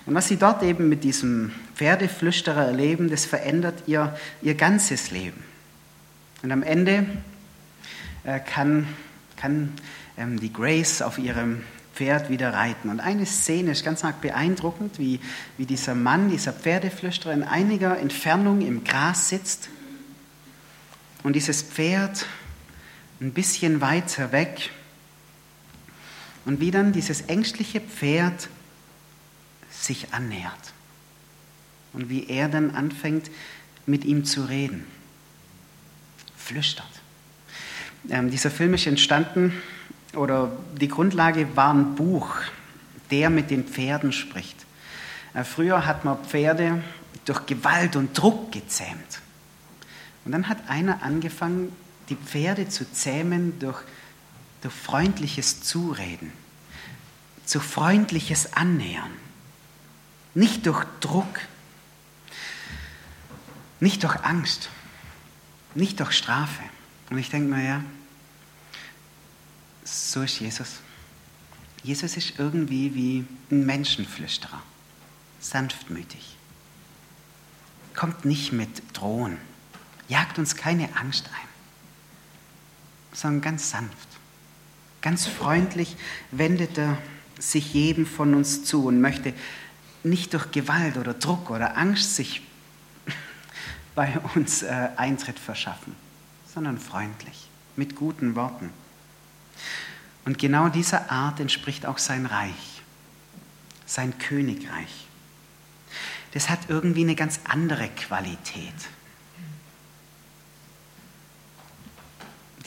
Und 0.05 0.15
was 0.15 0.29
sie 0.29 0.37
dort 0.37 0.63
eben 0.63 0.89
mit 0.89 1.05
diesem 1.05 1.53
Pferdeflüsterer 1.75 2.67
erleben, 2.67 3.11
das 3.11 3.25
verändert 3.25 3.85
ihr, 3.87 4.17
ihr 4.43 4.55
ganzes 4.55 5.11
Leben. 5.11 5.45
Und 6.43 6.51
am 6.51 6.63
Ende 6.63 7.07
äh, 8.25 8.41
kann, 8.41 8.89
kann 9.37 9.73
ähm, 10.17 10.41
die 10.41 10.53
Grace 10.53 11.03
auf 11.03 11.19
ihrem 11.19 11.63
Pferd 11.95 12.29
wieder 12.29 12.53
reiten. 12.53 12.91
Und 12.91 13.01
eine 13.01 13.27
Szene 13.27 13.71
ist 13.71 13.85
ganz 13.85 14.05
arg 14.05 14.21
beeindruckend, 14.21 14.99
wie, 14.99 15.21
wie 15.57 15.67
dieser 15.67 15.95
Mann, 15.95 16.31
dieser 16.31 16.53
Pferdeflüsterer 16.53 17.33
in 17.33 17.43
einiger 17.43 17.99
Entfernung 17.99 18.61
im 18.61 18.85
Gras 18.85 19.29
sitzt 19.29 19.71
und 21.23 21.35
dieses 21.35 21.63
Pferd 21.63 22.27
ein 23.21 23.33
bisschen 23.33 23.81
weiter 23.81 24.33
weg 24.33 24.71
und 26.45 26.61
wie 26.61 26.71
dann 26.71 26.93
dieses 26.93 27.23
ängstliche 27.23 27.81
Pferd 27.81 28.49
sich 29.71 30.13
annähert 30.13 30.73
und 31.93 32.09
wie 32.09 32.29
er 32.29 32.49
dann 32.49 32.73
anfängt 32.73 33.31
mit 33.87 34.05
ihm 34.05 34.25
zu 34.25 34.45
reden, 34.45 34.85
flüstert. 36.37 36.87
Ähm, 38.09 38.31
dieser 38.31 38.51
Film 38.51 38.75
ist 38.75 38.87
entstanden 38.87 39.53
oder 40.15 40.53
die 40.81 40.89
Grundlage 40.89 41.57
war 41.57 41.73
ein 41.73 41.95
Buch, 41.95 42.37
der 43.11 43.31
mit 43.31 43.51
den 43.51 43.65
Pferden 43.65 44.13
spricht. 44.13 44.67
Äh, 45.35 45.45
früher 45.45 45.87
hat 45.87 46.05
man 46.05 46.23
Pferde 46.25 46.83
durch 47.25 47.47
Gewalt 47.47 47.97
und 47.97 48.17
Druck 48.17 48.53
gezähmt. 48.53 49.21
Und 50.25 50.33
dann 50.33 50.49
hat 50.49 50.69
einer 50.69 51.03
angefangen, 51.03 51.73
die 52.09 52.17
Pferde 52.17 52.69
zu 52.69 52.91
zähmen 52.91 53.59
durch, 53.59 53.81
durch 54.63 54.75
freundliches 54.75 55.63
Zureden, 55.63 56.33
zu 57.45 57.61
freundliches 57.61 58.53
Annähern, 58.55 59.11
nicht 60.35 60.67
durch 60.67 60.85
Druck, 61.01 61.41
nicht 63.81 64.03
durch 64.05 64.17
Angst, 64.25 64.71
nicht 65.75 66.01
durch 66.01 66.13
Strafe. 66.13 66.63
Und 67.11 67.19
ich 67.19 67.31
denke 67.31 67.55
mir, 67.55 67.65
ja, 67.65 67.85
so 69.85 70.23
ist 70.23 70.41
Jesus. 70.41 70.81
Jesus 71.83 72.17
ist 72.17 72.39
irgendwie 72.39 72.95
wie 72.95 73.25
ein 73.51 73.65
Menschenflüsterer, 73.65 74.61
sanftmütig, 75.39 76.37
kommt 77.95 78.25
nicht 78.25 78.53
mit 78.53 78.83
Drohen, 78.93 79.39
jagt 80.09 80.39
uns 80.39 80.57
keine 80.57 80.97
Angst 80.97 81.29
ein 81.29 81.56
sondern 83.17 83.41
ganz 83.41 83.71
sanft. 83.71 84.09
Ganz 85.01 85.27
freundlich 85.27 85.97
wendet 86.31 86.77
er 86.77 86.99
sich 87.39 87.73
jedem 87.73 88.07
von 88.07 88.35
uns 88.35 88.65
zu 88.65 88.85
und 88.85 89.01
möchte 89.01 89.33
nicht 90.03 90.35
durch 90.35 90.51
Gewalt 90.51 90.99
oder 90.99 91.15
Druck 91.15 91.51
oder 91.51 91.77
Angst 91.77 92.15
sich 92.15 92.43
bei 93.95 94.19
uns 94.35 94.63
äh, 94.63 94.89
Eintritt 94.97 95.39
verschaffen, 95.39 95.97
sondern 96.53 96.79
freundlich, 96.79 97.49
mit 97.75 97.97
guten 97.97 98.37
Worten. 98.37 98.71
Und 100.27 100.39
genau 100.39 100.69
dieser 100.69 101.11
Art 101.11 101.41
entspricht 101.41 101.87
auch 101.87 101.99
sein 101.99 102.27
Reich, 102.27 102.83
sein 103.87 104.19
Königreich. 104.19 105.07
Das 106.33 106.51
hat 106.51 106.59
irgendwie 106.69 107.03
eine 107.03 107.15
ganz 107.15 107.41
andere 107.45 107.89
Qualität, 107.89 108.75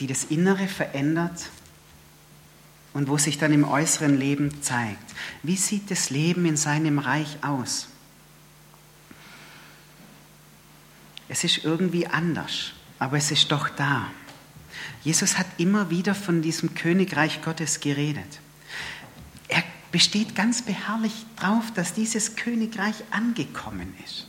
die 0.00 0.06
das 0.06 0.24
Innere 0.24 0.66
verändert 0.66 1.50
und 2.92 3.08
wo 3.08 3.18
sich 3.18 3.38
dann 3.38 3.52
im 3.52 3.64
äußeren 3.64 4.18
Leben 4.18 4.62
zeigt. 4.62 5.14
Wie 5.42 5.56
sieht 5.56 5.90
das 5.90 6.10
Leben 6.10 6.46
in 6.46 6.56
seinem 6.56 6.98
Reich 6.98 7.38
aus? 7.42 7.88
Es 11.28 11.44
ist 11.44 11.64
irgendwie 11.64 12.08
anders, 12.08 12.72
aber 12.98 13.16
es 13.16 13.30
ist 13.30 13.52
doch 13.52 13.68
da. 13.68 14.10
Jesus 15.04 15.38
hat 15.38 15.46
immer 15.58 15.90
wieder 15.90 16.14
von 16.14 16.42
diesem 16.42 16.74
Königreich 16.74 17.42
Gottes 17.42 17.80
geredet. 17.80 18.40
Er 19.46 19.62
besteht 19.92 20.34
ganz 20.34 20.62
beharrlich 20.62 21.12
darauf, 21.36 21.72
dass 21.72 21.94
dieses 21.94 22.34
Königreich 22.36 22.96
angekommen 23.10 23.94
ist, 24.04 24.26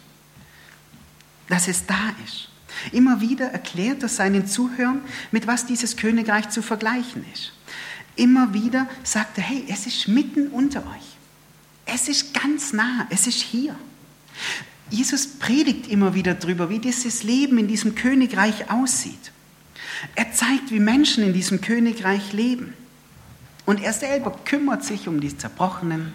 dass 1.49 1.67
es 1.67 1.85
da 1.87 2.13
ist. 2.25 2.49
Immer 2.91 3.21
wieder 3.21 3.47
erklärt 3.47 4.03
er 4.03 4.09
seinen 4.09 4.47
Zuhörern, 4.47 5.01
mit 5.31 5.47
was 5.47 5.65
dieses 5.65 5.97
Königreich 5.97 6.49
zu 6.49 6.61
vergleichen 6.61 7.25
ist. 7.33 7.53
Immer 8.15 8.53
wieder 8.53 8.87
sagt 9.03 9.37
er, 9.37 9.43
hey, 9.43 9.65
es 9.69 9.87
ist 9.87 10.07
mitten 10.07 10.47
unter 10.47 10.81
euch. 10.81 11.17
Es 11.85 12.07
ist 12.07 12.33
ganz 12.33 12.73
nah, 12.73 13.07
es 13.09 13.27
ist 13.27 13.41
hier. 13.41 13.75
Jesus 14.89 15.27
predigt 15.27 15.87
immer 15.87 16.13
wieder 16.13 16.33
darüber, 16.33 16.69
wie 16.69 16.79
dieses 16.79 17.23
Leben 17.23 17.57
in 17.57 17.67
diesem 17.67 17.95
Königreich 17.95 18.69
aussieht. 18.69 19.31
Er 20.15 20.31
zeigt, 20.33 20.71
wie 20.71 20.79
Menschen 20.79 21.23
in 21.23 21.33
diesem 21.33 21.61
Königreich 21.61 22.33
leben. 22.33 22.73
Und 23.65 23.81
er 23.81 23.93
selber 23.93 24.37
kümmert 24.43 24.83
sich 24.83 25.07
um 25.07 25.21
die 25.21 25.37
Zerbrochenen, 25.37 26.13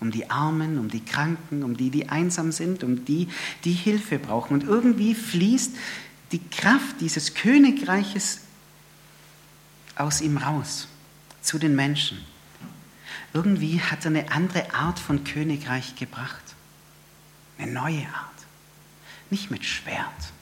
um 0.00 0.10
die 0.10 0.30
Armen, 0.30 0.78
um 0.78 0.88
die 0.88 1.04
Kranken, 1.04 1.62
um 1.62 1.76
die, 1.76 1.90
die 1.90 2.08
einsam 2.08 2.52
sind, 2.52 2.84
um 2.84 3.04
die, 3.04 3.28
die 3.64 3.72
Hilfe 3.72 4.18
brauchen. 4.18 4.54
Und 4.54 4.64
irgendwie 4.64 5.14
fließt 5.14 5.74
die 6.32 6.40
Kraft 6.50 7.00
dieses 7.00 7.34
Königreiches 7.34 8.40
aus 9.96 10.20
ihm 10.20 10.36
raus 10.36 10.88
zu 11.42 11.58
den 11.58 11.74
Menschen. 11.74 12.18
Irgendwie 13.32 13.80
hat 13.80 14.04
er 14.04 14.10
eine 14.10 14.30
andere 14.30 14.74
Art 14.74 14.98
von 14.98 15.24
Königreich 15.24 15.96
gebracht. 15.96 16.42
Eine 17.58 17.72
neue 17.72 18.06
Art. 18.06 18.28
Nicht 19.30 19.50
mit 19.50 19.64
Schwert, 19.64 20.32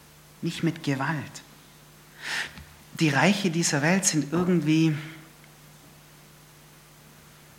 nicht 0.42 0.62
mit 0.62 0.82
Gewalt. 0.82 1.42
Die 3.00 3.08
Reiche 3.08 3.50
dieser 3.50 3.82
Welt 3.82 4.04
sind 4.04 4.32
irgendwie 4.32 4.94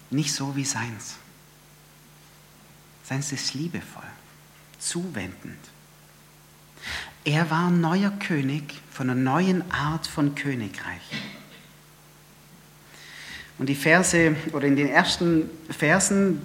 nicht 0.10 0.34
so 0.34 0.56
wie 0.56 0.66
seins. 0.66 1.18
Seins 3.08 3.32
ist 3.32 3.54
liebevoll, 3.54 4.04
zuwendend. 4.80 5.60
Er 7.24 7.50
war 7.50 7.70
neuer 7.70 8.12
König 8.12 8.64
von 8.92 9.10
einer 9.10 9.20
neuen 9.20 9.72
Art 9.72 10.08
von 10.08 10.36
Königreich. 10.36 11.02
Und 13.60 13.70
die 13.70 13.76
Verse 13.76 14.36
oder 14.52 14.68
in 14.68 14.76
den 14.76 14.90
ersten 14.90 15.50
Versen 15.70 16.42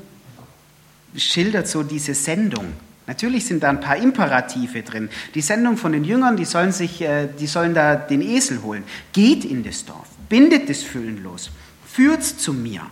schildert 1.17 1.67
so 1.67 1.83
diese 1.83 2.15
Sendung. 2.15 2.73
Natürlich 3.09 3.45
sind 3.45 3.65
da 3.65 3.71
ein 3.71 3.81
paar 3.81 3.97
Imperative 3.97 4.83
drin. 4.83 5.11
Die 5.35 5.41
Sendung 5.41 5.77
von 5.77 5.91
den 5.91 6.05
Jüngern, 6.05 6.37
die 6.37 6.45
sollen, 6.45 6.71
sich, 6.71 7.03
äh, 7.03 7.29
die 7.39 7.49
sollen 7.49 7.75
da 7.75 7.97
den 7.97 8.23
Esel 8.23 8.63
holen. 8.63 8.85
Geht 9.13 9.45
in 9.45 9.65
das 9.65 9.85
Dorf, 9.85 10.07
bindet 10.29 10.71
das 10.71 10.85
Füllen 10.85 11.23
los, 11.25 11.51
führt's 11.85 12.39
zu 12.39 12.55
mir. 12.55 12.83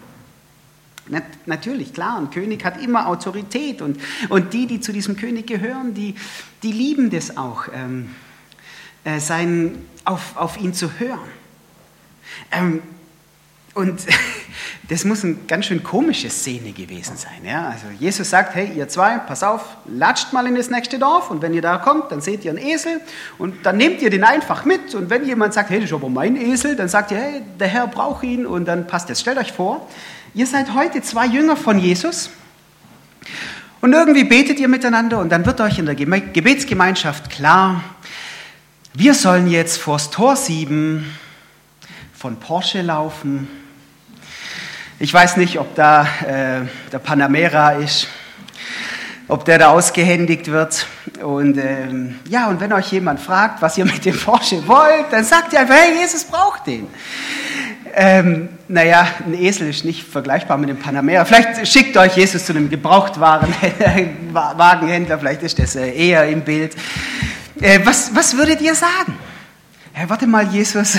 Natürlich, 1.47 1.93
klar, 1.93 2.19
ein 2.19 2.31
König 2.31 2.65
hat 2.65 2.81
immer 2.83 3.09
Autorität 3.09 3.83
und, 3.83 4.01
und 4.29 4.53
die, 4.53 4.67
die 4.67 4.81
zu 4.81 4.93
diesem 4.93 5.17
König 5.17 5.47
gehören, 5.47 5.95
die, 5.95 6.15
die 6.63 6.73
lieben 6.73 7.11
das 7.11 7.37
auch, 7.37 7.69
ähm, 7.73 8.15
äh, 9.05 9.19
sein, 9.19 9.85
auf, 10.05 10.37
auf 10.37 10.61
ihn 10.61 10.75
zu 10.75 10.99
hören. 10.99 11.19
Ähm, 12.53 12.83
und 13.75 14.01
das 14.89 15.05
muss 15.05 15.25
eine 15.25 15.37
ganz 15.47 15.67
schön 15.67 15.83
komische 15.83 16.31
Szene 16.31 16.73
gewesen 16.73 17.17
sein. 17.17 17.45
Ja? 17.45 17.69
Also 17.69 17.87
Jesus 17.99 18.31
sagt, 18.31 18.55
hey, 18.55 18.73
ihr 18.75 18.89
zwei, 18.89 19.19
pass 19.19 19.43
auf, 19.43 19.63
latscht 19.87 20.33
mal 20.33 20.47
in 20.47 20.55
das 20.55 20.71
nächste 20.71 20.99
Dorf 20.99 21.31
und 21.31 21.43
wenn 21.43 21.55
ihr 21.55 21.63
da 21.63 21.79
kommt, 21.79 22.11
dann 22.11 22.21
seht 22.21 22.45
ihr 22.45 22.51
einen 22.51 22.59
Esel 22.59 23.01
und 23.39 23.65
dann 23.65 23.77
nehmt 23.77 24.03
ihr 24.03 24.11
den 24.11 24.25
einfach 24.25 24.65
mit 24.65 24.95
und 24.95 25.11
wenn 25.11 25.25
jemand 25.25 25.55
sagt, 25.55 25.71
hey, 25.71 25.81
das 25.81 25.91
ist 25.91 25.95
aber 25.95 26.09
mein 26.09 26.37
Esel, 26.37 26.77
dann 26.77 26.89
sagt 26.89 27.11
ihr, 27.13 27.19
hey, 27.19 27.43
der 27.59 27.69
Herr 27.69 27.87
braucht 27.87 28.25
ihn 28.25 28.47
und 28.47 28.67
dann 28.67 28.87
passt 28.87 29.11
das. 29.11 29.21
Stellt 29.21 29.39
euch 29.39 29.53
vor, 29.53 29.89
ihr 30.35 30.47
seid 30.47 30.75
heute 30.75 31.03
zwei 31.03 31.27
Jünger 31.27 31.57
von 31.57 31.79
Jesus 31.79 32.31
und 33.81 33.93
irgendwie 33.93 34.25
betet 34.25 34.59
ihr 34.59 34.69
miteinander 34.69 35.19
und 35.19 35.31
dann 35.31 35.47
wird 35.47 35.61
euch 35.61 35.79
in 35.79 35.87
der 35.87 35.95
Gebetsgemeinschaft 35.95 37.31
klar, 37.31 37.85
wir 38.93 39.15
sollen 39.15 39.49
jetzt 39.49 39.79
vors 39.79 40.11
Tor 40.11 40.35
sieben 40.35 41.17
von 42.13 42.41
Porsche 42.41 42.83
laufen 42.83 43.49
ich 45.03 45.15
weiß 45.15 45.39
nicht, 45.39 45.59
ob 45.59 45.75
da 45.75 46.07
äh, 46.27 46.61
der 46.93 46.99
Panamera 46.99 47.71
ist, 47.71 48.07
ob 49.29 49.47
der 49.47 49.57
da 49.57 49.71
ausgehändigt 49.71 50.49
wird. 50.49 50.85
Und 51.23 51.57
ähm, 51.57 52.19
ja, 52.29 52.49
und 52.49 52.61
wenn 52.61 52.71
euch 52.75 52.93
jemand 52.93 53.19
fragt, 53.19 53.63
was 53.63 53.79
ihr 53.79 53.87
mit 53.87 54.05
dem 54.05 54.15
Porsche 54.15 54.69
wollt, 54.69 55.07
dann 55.11 55.25
sagt 55.25 55.55
ihr 55.55 55.61
einfach, 55.61 55.75
hey, 55.75 55.99
Jesus 55.99 56.25
braucht 56.25 56.67
den. 56.67 56.87
Ähm, 57.95 58.51
naja, 58.69 59.09
ein 59.25 59.33
Esel 59.33 59.71
ist 59.71 59.87
nicht 59.87 60.07
vergleichbar 60.07 60.59
mit 60.59 60.69
dem 60.69 60.79
Panamera. 60.79 61.25
Vielleicht 61.25 61.67
schickt 61.67 61.97
euch 61.97 62.19
Jesus 62.19 62.45
zu 62.45 62.53
einem 62.53 62.69
Gebrauchtwagenhändler, 62.69 65.19
vielleicht 65.19 65.43
ist 65.43 65.59
das 65.59 65.77
äh, 65.77 65.93
eher 65.93 66.29
im 66.29 66.43
Bild. 66.43 66.77
Äh, 67.59 67.81
was, 67.85 68.15
was 68.15 68.37
würdet 68.37 68.61
ihr 68.61 68.75
sagen? 68.75 69.17
Hey, 69.95 70.11
warte 70.11 70.27
mal, 70.27 70.47
Jesus, 70.47 70.99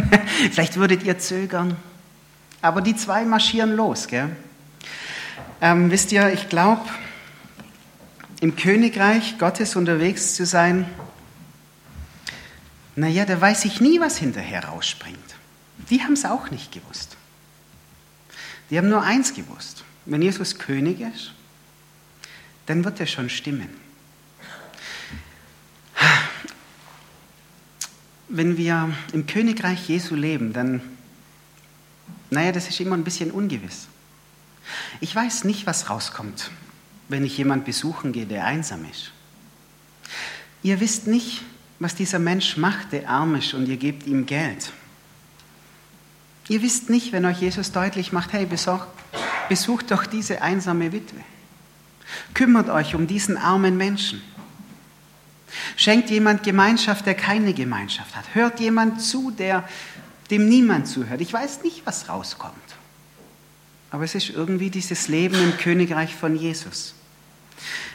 vielleicht 0.50 0.78
würdet 0.78 1.02
ihr 1.02 1.18
zögern. 1.18 1.76
Aber 2.62 2.80
die 2.80 2.96
zwei 2.96 3.24
marschieren 3.24 3.76
los. 3.76 4.06
Gell? 4.06 4.34
Ähm, 5.60 5.90
wisst 5.90 6.12
ihr, 6.12 6.32
ich 6.32 6.48
glaube, 6.48 6.88
im 8.40 8.56
Königreich 8.56 9.38
Gottes 9.38 9.76
unterwegs 9.76 10.34
zu 10.34 10.46
sein, 10.46 10.86
naja, 12.94 13.24
da 13.24 13.40
weiß 13.40 13.64
ich 13.64 13.80
nie, 13.80 14.00
was 14.00 14.18
hinterher 14.18 14.64
rausspringt. 14.66 15.18
Die 15.90 16.02
haben 16.02 16.12
es 16.12 16.24
auch 16.24 16.50
nicht 16.50 16.72
gewusst. 16.72 17.16
Die 18.70 18.78
haben 18.78 18.88
nur 18.88 19.02
eins 19.02 19.34
gewusst. 19.34 19.84
Wenn 20.04 20.22
Jesus 20.22 20.58
König 20.58 21.00
ist, 21.00 21.32
dann 22.66 22.84
wird 22.84 23.00
er 23.00 23.06
schon 23.06 23.28
stimmen. 23.30 23.68
Wenn 28.28 28.56
wir 28.56 28.92
im 29.12 29.26
Königreich 29.26 29.88
Jesu 29.88 30.14
leben, 30.14 30.52
dann 30.52 30.80
naja, 32.32 32.50
das 32.50 32.68
ist 32.68 32.80
immer 32.80 32.96
ein 32.96 33.04
bisschen 33.04 33.30
ungewiss. 33.30 33.88
Ich 35.00 35.14
weiß 35.14 35.44
nicht, 35.44 35.66
was 35.66 35.90
rauskommt, 35.90 36.50
wenn 37.08 37.24
ich 37.24 37.36
jemanden 37.36 37.64
besuchen 37.64 38.12
gehe, 38.12 38.26
der 38.26 38.46
einsam 38.46 38.86
ist. 38.90 39.12
Ihr 40.62 40.80
wisst 40.80 41.06
nicht, 41.06 41.42
was 41.78 41.94
dieser 41.94 42.18
Mensch 42.18 42.56
macht, 42.56 42.92
der 42.92 43.08
arm 43.08 43.34
ist, 43.34 43.52
und 43.54 43.66
ihr 43.66 43.76
gebt 43.76 44.06
ihm 44.06 44.24
Geld. 44.24 44.72
Ihr 46.48 46.62
wisst 46.62 46.88
nicht, 46.88 47.12
wenn 47.12 47.24
euch 47.24 47.40
Jesus 47.40 47.72
deutlich 47.72 48.12
macht, 48.12 48.32
hey, 48.32 48.46
besucht, 48.46 48.88
besucht 49.48 49.90
doch 49.90 50.06
diese 50.06 50.40
einsame 50.40 50.92
Witwe. 50.92 51.20
Kümmert 52.32 52.70
euch 52.70 52.94
um 52.94 53.06
diesen 53.06 53.36
armen 53.36 53.76
Menschen. 53.76 54.22
Schenkt 55.76 56.08
jemand 56.10 56.42
Gemeinschaft, 56.42 57.04
der 57.04 57.14
keine 57.14 57.52
Gemeinschaft 57.52 58.16
hat. 58.16 58.24
Hört 58.34 58.60
jemand 58.60 59.02
zu, 59.02 59.30
der 59.30 59.68
dem 60.32 60.48
niemand 60.48 60.88
zuhört. 60.88 61.20
Ich 61.20 61.32
weiß 61.32 61.62
nicht, 61.62 61.86
was 61.86 62.08
rauskommt. 62.08 62.54
Aber 63.90 64.04
es 64.04 64.14
ist 64.14 64.30
irgendwie 64.30 64.70
dieses 64.70 65.08
Leben 65.08 65.36
im 65.36 65.56
Königreich 65.58 66.14
von 66.14 66.34
Jesus. 66.34 66.94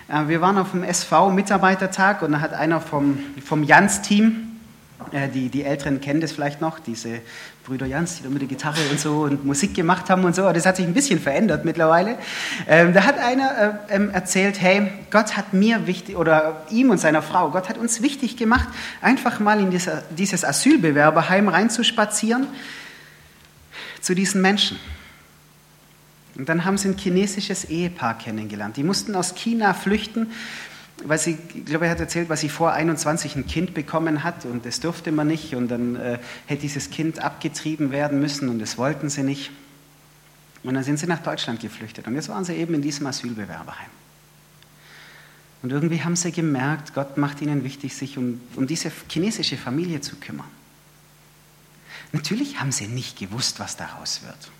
Äh, 0.07 0.27
wir 0.27 0.39
waren 0.39 0.57
auf 0.57 0.71
dem 0.71 0.83
SV-Mitarbeitertag 0.83 2.21
und 2.21 2.33
da 2.33 2.39
hat 2.39 2.53
einer 2.53 2.79
vom, 2.79 3.19
vom 3.43 3.63
Jans-Team, 3.63 4.56
die, 5.33 5.49
die 5.49 5.63
Älteren 5.63 6.01
kennen 6.01 6.21
das 6.21 6.31
vielleicht 6.31 6.59
noch, 6.59 6.79
diese 6.79 7.21
Brüder 7.65 7.85
Jans, 7.85 8.17
die 8.17 8.23
da 8.23 8.29
mit 8.29 8.41
der 8.41 8.47
Gitarre 8.47 8.79
und 8.89 8.99
so 8.99 9.21
und 9.21 9.45
Musik 9.45 9.73
gemacht 9.73 10.09
haben 10.09 10.23
und 10.23 10.35
so. 10.35 10.51
Das 10.51 10.65
hat 10.65 10.77
sich 10.77 10.85
ein 10.85 10.93
bisschen 10.93 11.19
verändert 11.19 11.65
mittlerweile. 11.65 12.17
Ähm, 12.67 12.93
da 12.93 13.03
hat 13.03 13.19
einer 13.19 13.79
äh, 13.89 13.95
ähm, 13.95 14.09
erzählt, 14.09 14.59
hey, 14.59 14.89
Gott 15.11 15.37
hat 15.37 15.53
mir 15.53 15.85
wichtig, 15.85 16.15
oder 16.15 16.65
ihm 16.71 16.89
und 16.89 16.97
seiner 16.97 17.21
Frau, 17.21 17.51
Gott 17.51 17.69
hat 17.69 17.77
uns 17.77 18.01
wichtig 18.01 18.37
gemacht, 18.37 18.67
einfach 19.01 19.39
mal 19.39 19.59
in 19.59 19.69
dieser, 19.69 20.03
dieses 20.17 20.43
Asylbewerberheim 20.43 21.47
reinzuspazieren 21.47 22.47
zu 24.01 24.15
diesen 24.15 24.41
Menschen. 24.41 24.79
Und 26.35 26.49
dann 26.49 26.65
haben 26.65 26.77
sie 26.77 26.89
ein 26.89 26.97
chinesisches 26.97 27.65
Ehepaar 27.65 28.17
kennengelernt. 28.17 28.77
Die 28.77 28.83
mussten 28.83 29.15
aus 29.15 29.35
China 29.35 29.73
flüchten, 29.73 30.31
weil 31.03 31.19
sie, 31.19 31.37
ich 31.53 31.65
glaube, 31.65 31.85
er 31.85 31.91
hat 31.91 31.99
erzählt, 31.99 32.29
weil 32.29 32.37
sie 32.37 32.49
vor 32.49 32.73
21 32.73 33.35
ein 33.35 33.47
Kind 33.47 33.73
bekommen 33.73 34.23
hat 34.23 34.45
und 34.45 34.65
das 34.65 34.79
durfte 34.79 35.11
man 35.11 35.27
nicht 35.27 35.55
und 35.55 35.67
dann 35.67 35.95
äh, 35.95 36.19
hätte 36.45 36.61
dieses 36.61 36.89
Kind 36.89 37.19
abgetrieben 37.19 37.91
werden 37.91 38.19
müssen 38.19 38.49
und 38.49 38.59
das 38.59 38.77
wollten 38.77 39.09
sie 39.09 39.23
nicht. 39.23 39.51
Und 40.63 40.73
dann 40.73 40.83
sind 40.83 40.97
sie 40.97 41.07
nach 41.07 41.21
Deutschland 41.21 41.59
geflüchtet 41.59 42.07
und 42.07 42.15
jetzt 42.15 42.29
waren 42.29 42.43
sie 42.43 42.55
eben 42.55 42.73
in 42.73 42.81
diesem 42.81 43.05
Asylbewerberheim. 43.05 43.89
Und 45.63 45.71
irgendwie 45.71 46.03
haben 46.03 46.15
sie 46.15 46.31
gemerkt, 46.31 46.93
Gott 46.93 47.17
macht 47.17 47.41
ihnen 47.41 47.63
wichtig, 47.63 47.95
sich 47.95 48.17
um, 48.17 48.41
um 48.55 48.67
diese 48.67 48.91
chinesische 49.09 49.57
Familie 49.57 50.01
zu 50.01 50.15
kümmern. 50.15 50.47
Natürlich 52.11 52.59
haben 52.59 52.71
sie 52.71 52.87
nicht 52.87 53.17
gewusst, 53.17 53.59
was 53.59 53.75
daraus 53.75 54.21
wird. 54.23 54.51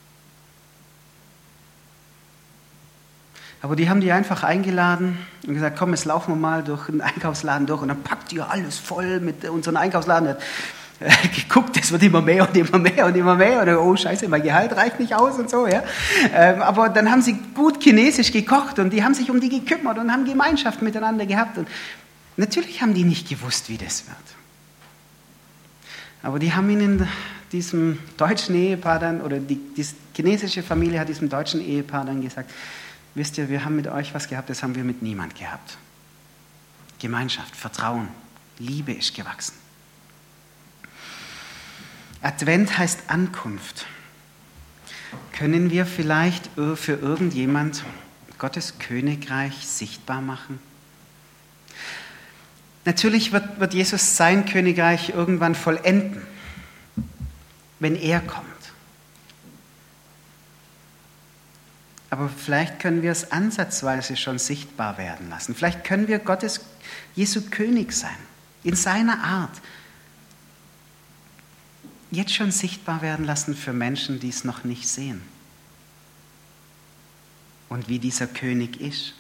Aber 3.62 3.76
die 3.76 3.89
haben 3.89 4.02
die 4.02 4.12
einfach 4.12 4.43
eingeladen 4.43 5.17
und 5.46 5.54
gesagt, 5.54 5.78
komm, 5.78 5.91
jetzt 5.91 6.06
laufen 6.06 6.34
wir 6.34 6.36
mal 6.36 6.63
durch 6.63 6.88
den 6.88 7.02
Einkaufsladen 7.02 7.65
durch 7.65 7.82
und 7.82 7.88
dann 7.88 8.04
packt 8.04 8.32
ihr 8.34 8.50
alles 8.50 8.78
voll 8.78 9.20
mit 9.20 9.48
unserem 9.50 9.78
Einkaufsladen. 9.78 10.36
geguckt, 11.36 11.78
das 11.78 11.91
wird 11.91 12.04
immer 12.04 12.22
mehr 12.22 12.48
und 12.48 12.58
immer 12.58 12.80
mehr 12.80 13.06
und 13.06 13.15
immer 13.15 13.36
mehr 13.36 13.62
und 13.62 13.70
oh 13.70 13.96
scheiße, 13.96 14.28
mein 14.28 14.41
Gehalt 14.41 14.76
reicht 14.76 15.00
nicht 15.00 15.13
aus 15.13 15.38
und 15.38 15.50
so, 15.50 15.67
ja. 15.67 15.84
Ähm, 16.34 16.62
aber 16.62 16.89
dann 16.89 17.12
haben 17.12 17.22
sie 17.22 17.38
gut 17.54 17.84
chinesisch 17.84 18.32
gekocht 18.32 18.80
und 18.80 18.91
die 18.91 19.04
haben 19.04 19.13
sich 19.13 19.30
um 19.30 19.39
die 19.39 19.50
gekümmert 19.50 19.98
und 20.00 20.12
haben 20.12 20.26
Gemeinschaft 20.26 20.82
miteinander 20.82 21.26
gehabt 21.26 21.58
und 21.58 21.67
natürlich 22.36 22.82
haben 22.82 22.93
die 22.93 23.04
nicht 23.04 23.30
gewusst, 23.30 23.70
wie 23.70 23.78
das 23.78 24.08
wird. 24.08 24.17
Aber 26.24 26.39
die 26.39 26.54
haben 26.54 26.70
ihnen 26.70 27.08
diesem 27.52 28.00
deutschen 28.17 28.56
Ehepaar 28.56 29.00
dann, 29.00 29.22
oder 29.22 29.38
die, 29.38 29.56
die 29.56 29.86
chinesische 30.15 30.63
Familie 30.63 31.00
hat 31.00 31.10
diesem 31.10 31.30
deutschen 31.30 31.62
Ehepaar 31.62 32.06
dann 32.06 32.22
gesagt, 32.22 32.50
wisst 33.17 33.38
ihr, 33.38 33.49
wir 33.49 33.65
haben 33.65 33.75
mit 33.75 33.88
euch 33.88 34.13
was 34.13 34.27
gehabt, 34.27 34.49
das 34.49 34.63
haben 34.63 34.75
wir 34.75 34.84
mit 34.84 35.01
niemand 35.01 35.36
gehabt. 35.36 35.77
Gemeinschaft, 36.99 37.56
Vertrauen, 37.56 38.08
Liebe 38.60 38.93
ist 38.93 39.15
gewachsen. 39.15 39.56
Advent 42.21 42.77
heißt 42.77 43.10
Ankunft. 43.10 43.86
Können 45.32 45.69
wir 45.69 45.86
vielleicht 45.86 46.49
für 46.75 46.93
irgendjemand 46.93 47.84
Gottes 48.38 48.80
Königreich 48.80 49.67
sichtbar 49.67 50.21
machen? 50.21 50.60
Natürlich 52.86 53.32
wird, 53.32 53.60
wird 53.60 53.73
Jesus 53.73 54.15
sein 54.15 54.45
Königreich 54.45 55.10
irgendwann 55.10 55.56
vollenden, 55.56 56.21
wenn 57.80 57.95
er 57.95 58.21
kommt. 58.21 58.57
Aber 62.10 62.30
vielleicht 62.30 62.80
können 62.80 63.02
wir 63.02 63.12
es 63.12 63.32
ansatzweise 63.32 64.15
schon 64.15 64.39
sichtbar 64.39 64.98
werden 64.98 65.30
lassen. 65.30 65.56
Vielleicht 65.56 65.84
können 65.84 66.08
wir 66.08 66.20
Gottes 66.20 66.62
Jesu 67.15 67.41
König 67.50 67.91
sein, 67.91 68.15
in 68.63 68.76
seiner 68.76 69.24
Art, 69.24 69.62
jetzt 72.12 72.34
schon 72.34 72.52
sichtbar 72.52 73.02
werden 73.02 73.26
lassen 73.26 73.56
für 73.56 73.74
Menschen, 73.74 74.20
die 74.20 74.30
es 74.30 74.46
noch 74.46 74.63
nicht 74.63 74.88
sehen. 74.88 75.22
Und 77.70 77.89
wie 77.89 78.00
dieser 78.00 78.28
König 78.28 78.80
ist. 78.80 79.13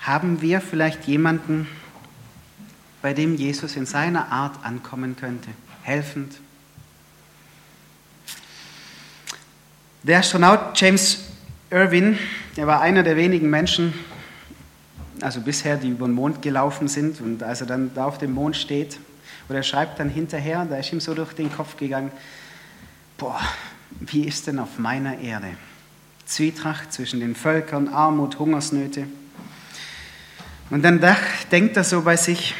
Haben 0.00 0.40
wir 0.40 0.62
vielleicht 0.62 1.04
jemanden, 1.06 1.68
bei 3.02 3.12
dem 3.12 3.36
Jesus 3.36 3.76
in 3.76 3.84
seiner 3.84 4.32
Art 4.32 4.64
ankommen 4.64 5.16
könnte, 5.16 5.50
helfend? 5.82 6.40
Der 10.08 10.20
Astronaut 10.20 10.70
James 10.74 11.18
Irwin, 11.68 12.18
der 12.56 12.66
war 12.66 12.80
einer 12.80 13.02
der 13.02 13.14
wenigen 13.14 13.50
Menschen, 13.50 13.92
also 15.20 15.42
bisher, 15.42 15.76
die 15.76 15.90
über 15.90 16.06
den 16.06 16.14
Mond 16.14 16.40
gelaufen 16.40 16.88
sind. 16.88 17.20
Und 17.20 17.42
als 17.42 17.60
er 17.60 17.66
dann 17.66 17.90
da 17.94 18.06
auf 18.06 18.16
dem 18.16 18.32
Mond 18.32 18.56
steht, 18.56 18.98
und 19.50 19.54
er 19.54 19.62
schreibt 19.62 20.00
dann 20.00 20.08
hinterher, 20.08 20.64
da 20.64 20.76
ist 20.76 20.90
ihm 20.94 21.00
so 21.00 21.12
durch 21.12 21.34
den 21.34 21.52
Kopf 21.54 21.76
gegangen, 21.76 22.10
boah, 23.18 23.38
wie 24.00 24.24
ist 24.24 24.46
denn 24.46 24.58
auf 24.58 24.78
meiner 24.78 25.18
Erde? 25.18 25.48
Zwietracht 26.24 26.90
zwischen 26.90 27.20
den 27.20 27.34
Völkern, 27.34 27.88
Armut, 27.88 28.38
Hungersnöte. 28.38 29.04
Und 30.70 30.82
dann 30.86 31.04
denkt 31.52 31.76
er 31.76 31.84
so 31.84 32.00
bei 32.00 32.16
sich, 32.16 32.54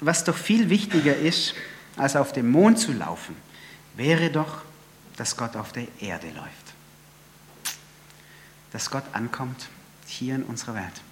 was 0.00 0.22
doch 0.24 0.36
viel 0.36 0.68
wichtiger 0.68 1.16
ist, 1.16 1.54
als 1.96 2.14
auf 2.14 2.34
dem 2.34 2.50
Mond 2.50 2.78
zu 2.78 2.92
laufen, 2.92 3.34
wäre 3.96 4.28
doch, 4.28 4.65
dass 5.16 5.36
Gott 5.36 5.56
auf 5.56 5.72
der 5.72 5.86
Erde 6.00 6.28
läuft. 6.28 6.74
Dass 8.72 8.90
Gott 8.90 9.04
ankommt 9.12 9.68
hier 10.06 10.34
in 10.34 10.42
unserer 10.42 10.74
Welt. 10.74 11.02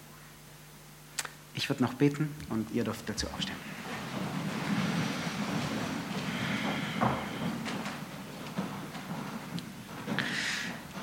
Ich 1.54 1.68
würde 1.68 1.82
noch 1.82 1.94
beten 1.94 2.34
und 2.50 2.70
ihr 2.72 2.84
dürft 2.84 3.08
dazu 3.08 3.26
aufstehen. 3.28 3.56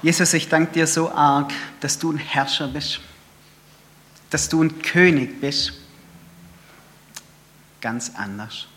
Jesus, 0.01 0.33
ich 0.33 0.49
danke 0.49 0.73
dir 0.73 0.87
so 0.87 1.11
arg, 1.11 1.53
dass 1.79 1.99
du 1.99 2.11
ein 2.11 2.17
Herrscher 2.17 2.67
bist, 2.67 3.01
dass 4.31 4.49
du 4.49 4.63
ein 4.63 4.81
König 4.81 5.39
bist. 5.39 5.73
Ganz 7.81 8.11
anders. 8.15 8.67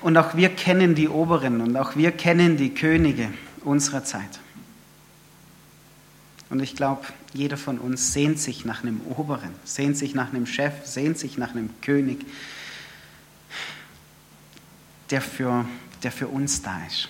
Und 0.00 0.16
auch 0.16 0.36
wir 0.36 0.50
kennen 0.50 0.94
die 0.94 1.08
Oberen 1.08 1.60
und 1.60 1.76
auch 1.76 1.96
wir 1.96 2.12
kennen 2.12 2.56
die 2.56 2.74
Könige 2.74 3.32
unserer 3.64 4.04
Zeit. 4.04 4.40
Und 6.48 6.60
ich 6.60 6.76
glaube, 6.76 7.06
jeder 7.32 7.56
von 7.56 7.78
uns 7.78 8.12
sehnt 8.12 8.38
sich 8.38 8.64
nach 8.64 8.82
einem 8.82 9.00
Oberen, 9.16 9.50
sehnt 9.64 9.96
sich 9.96 10.14
nach 10.14 10.32
einem 10.32 10.46
Chef, 10.46 10.86
sehnt 10.86 11.18
sich 11.18 11.38
nach 11.38 11.50
einem 11.50 11.70
König, 11.80 12.24
der 15.10 15.20
für, 15.20 15.64
der 16.02 16.12
für 16.12 16.28
uns 16.28 16.62
da 16.62 16.84
ist. 16.86 17.08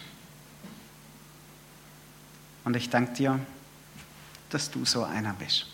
Und 2.64 2.76
ich 2.76 2.88
danke 2.88 3.12
dir, 3.12 3.38
dass 4.50 4.70
du 4.70 4.84
so 4.84 5.04
einer 5.04 5.34
bist. 5.34 5.66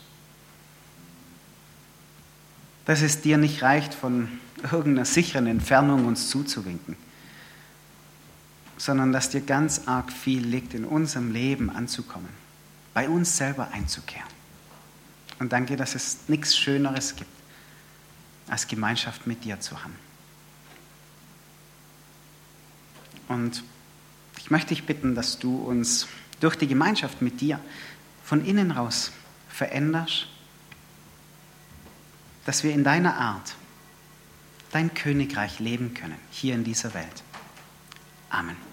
Dass 2.85 3.01
es 3.01 3.21
dir 3.21 3.39
nicht 3.39 3.63
reicht, 3.63 3.95
von 3.95 4.29
irgendeiner 4.71 5.05
sicheren 5.05 5.47
Entfernung 5.47 6.07
uns 6.07 6.29
zuzuwinken, 6.29 6.97
sondern 8.77 9.13
dass 9.13 9.31
dir 9.31 9.41
ganz 9.41 9.83
arg 9.87 10.13
viel 10.13 10.45
liegt, 10.45 10.75
in 10.75 10.85
unserem 10.85 11.33
Leben 11.33 11.71
anzukommen, 11.71 12.29
bei 12.95 13.09
uns 13.09 13.37
selber 13.37 13.69
einzukehren. 13.73 14.29
Und 15.39 15.53
danke, 15.53 15.77
dass 15.77 15.95
es 15.95 16.29
nichts 16.29 16.57
Schöneres 16.57 17.17
gibt, 17.17 17.31
als 18.49 18.67
Gemeinschaft 18.67 19.27
mit 19.27 19.45
dir 19.45 19.61
zu 19.61 19.83
haben. 19.83 19.97
Und 23.29 23.65
ich 24.39 24.51
möchte 24.51 24.69
dich 24.69 24.85
bitten, 24.85 25.15
dass 25.15 25.39
du 25.39 25.57
uns 25.57 26.07
durch 26.41 26.57
die 26.57 26.67
Gemeinschaft 26.67 27.23
mit 27.23 27.41
dir 27.41 27.61
von 28.25 28.45
innen 28.45 28.73
raus 28.73 29.13
veränderst, 29.49 30.27
dass 32.45 32.65
wir 32.65 32.73
in 32.73 32.85
deiner 32.85 33.17
Art 33.17 33.55
dein 34.73 34.93
Königreich 34.95 35.61
leben 35.61 35.95
können, 35.95 36.17
hier 36.31 36.55
in 36.55 36.65
dieser 36.65 36.93
Welt. 36.95 37.23
Amen. 38.31 38.72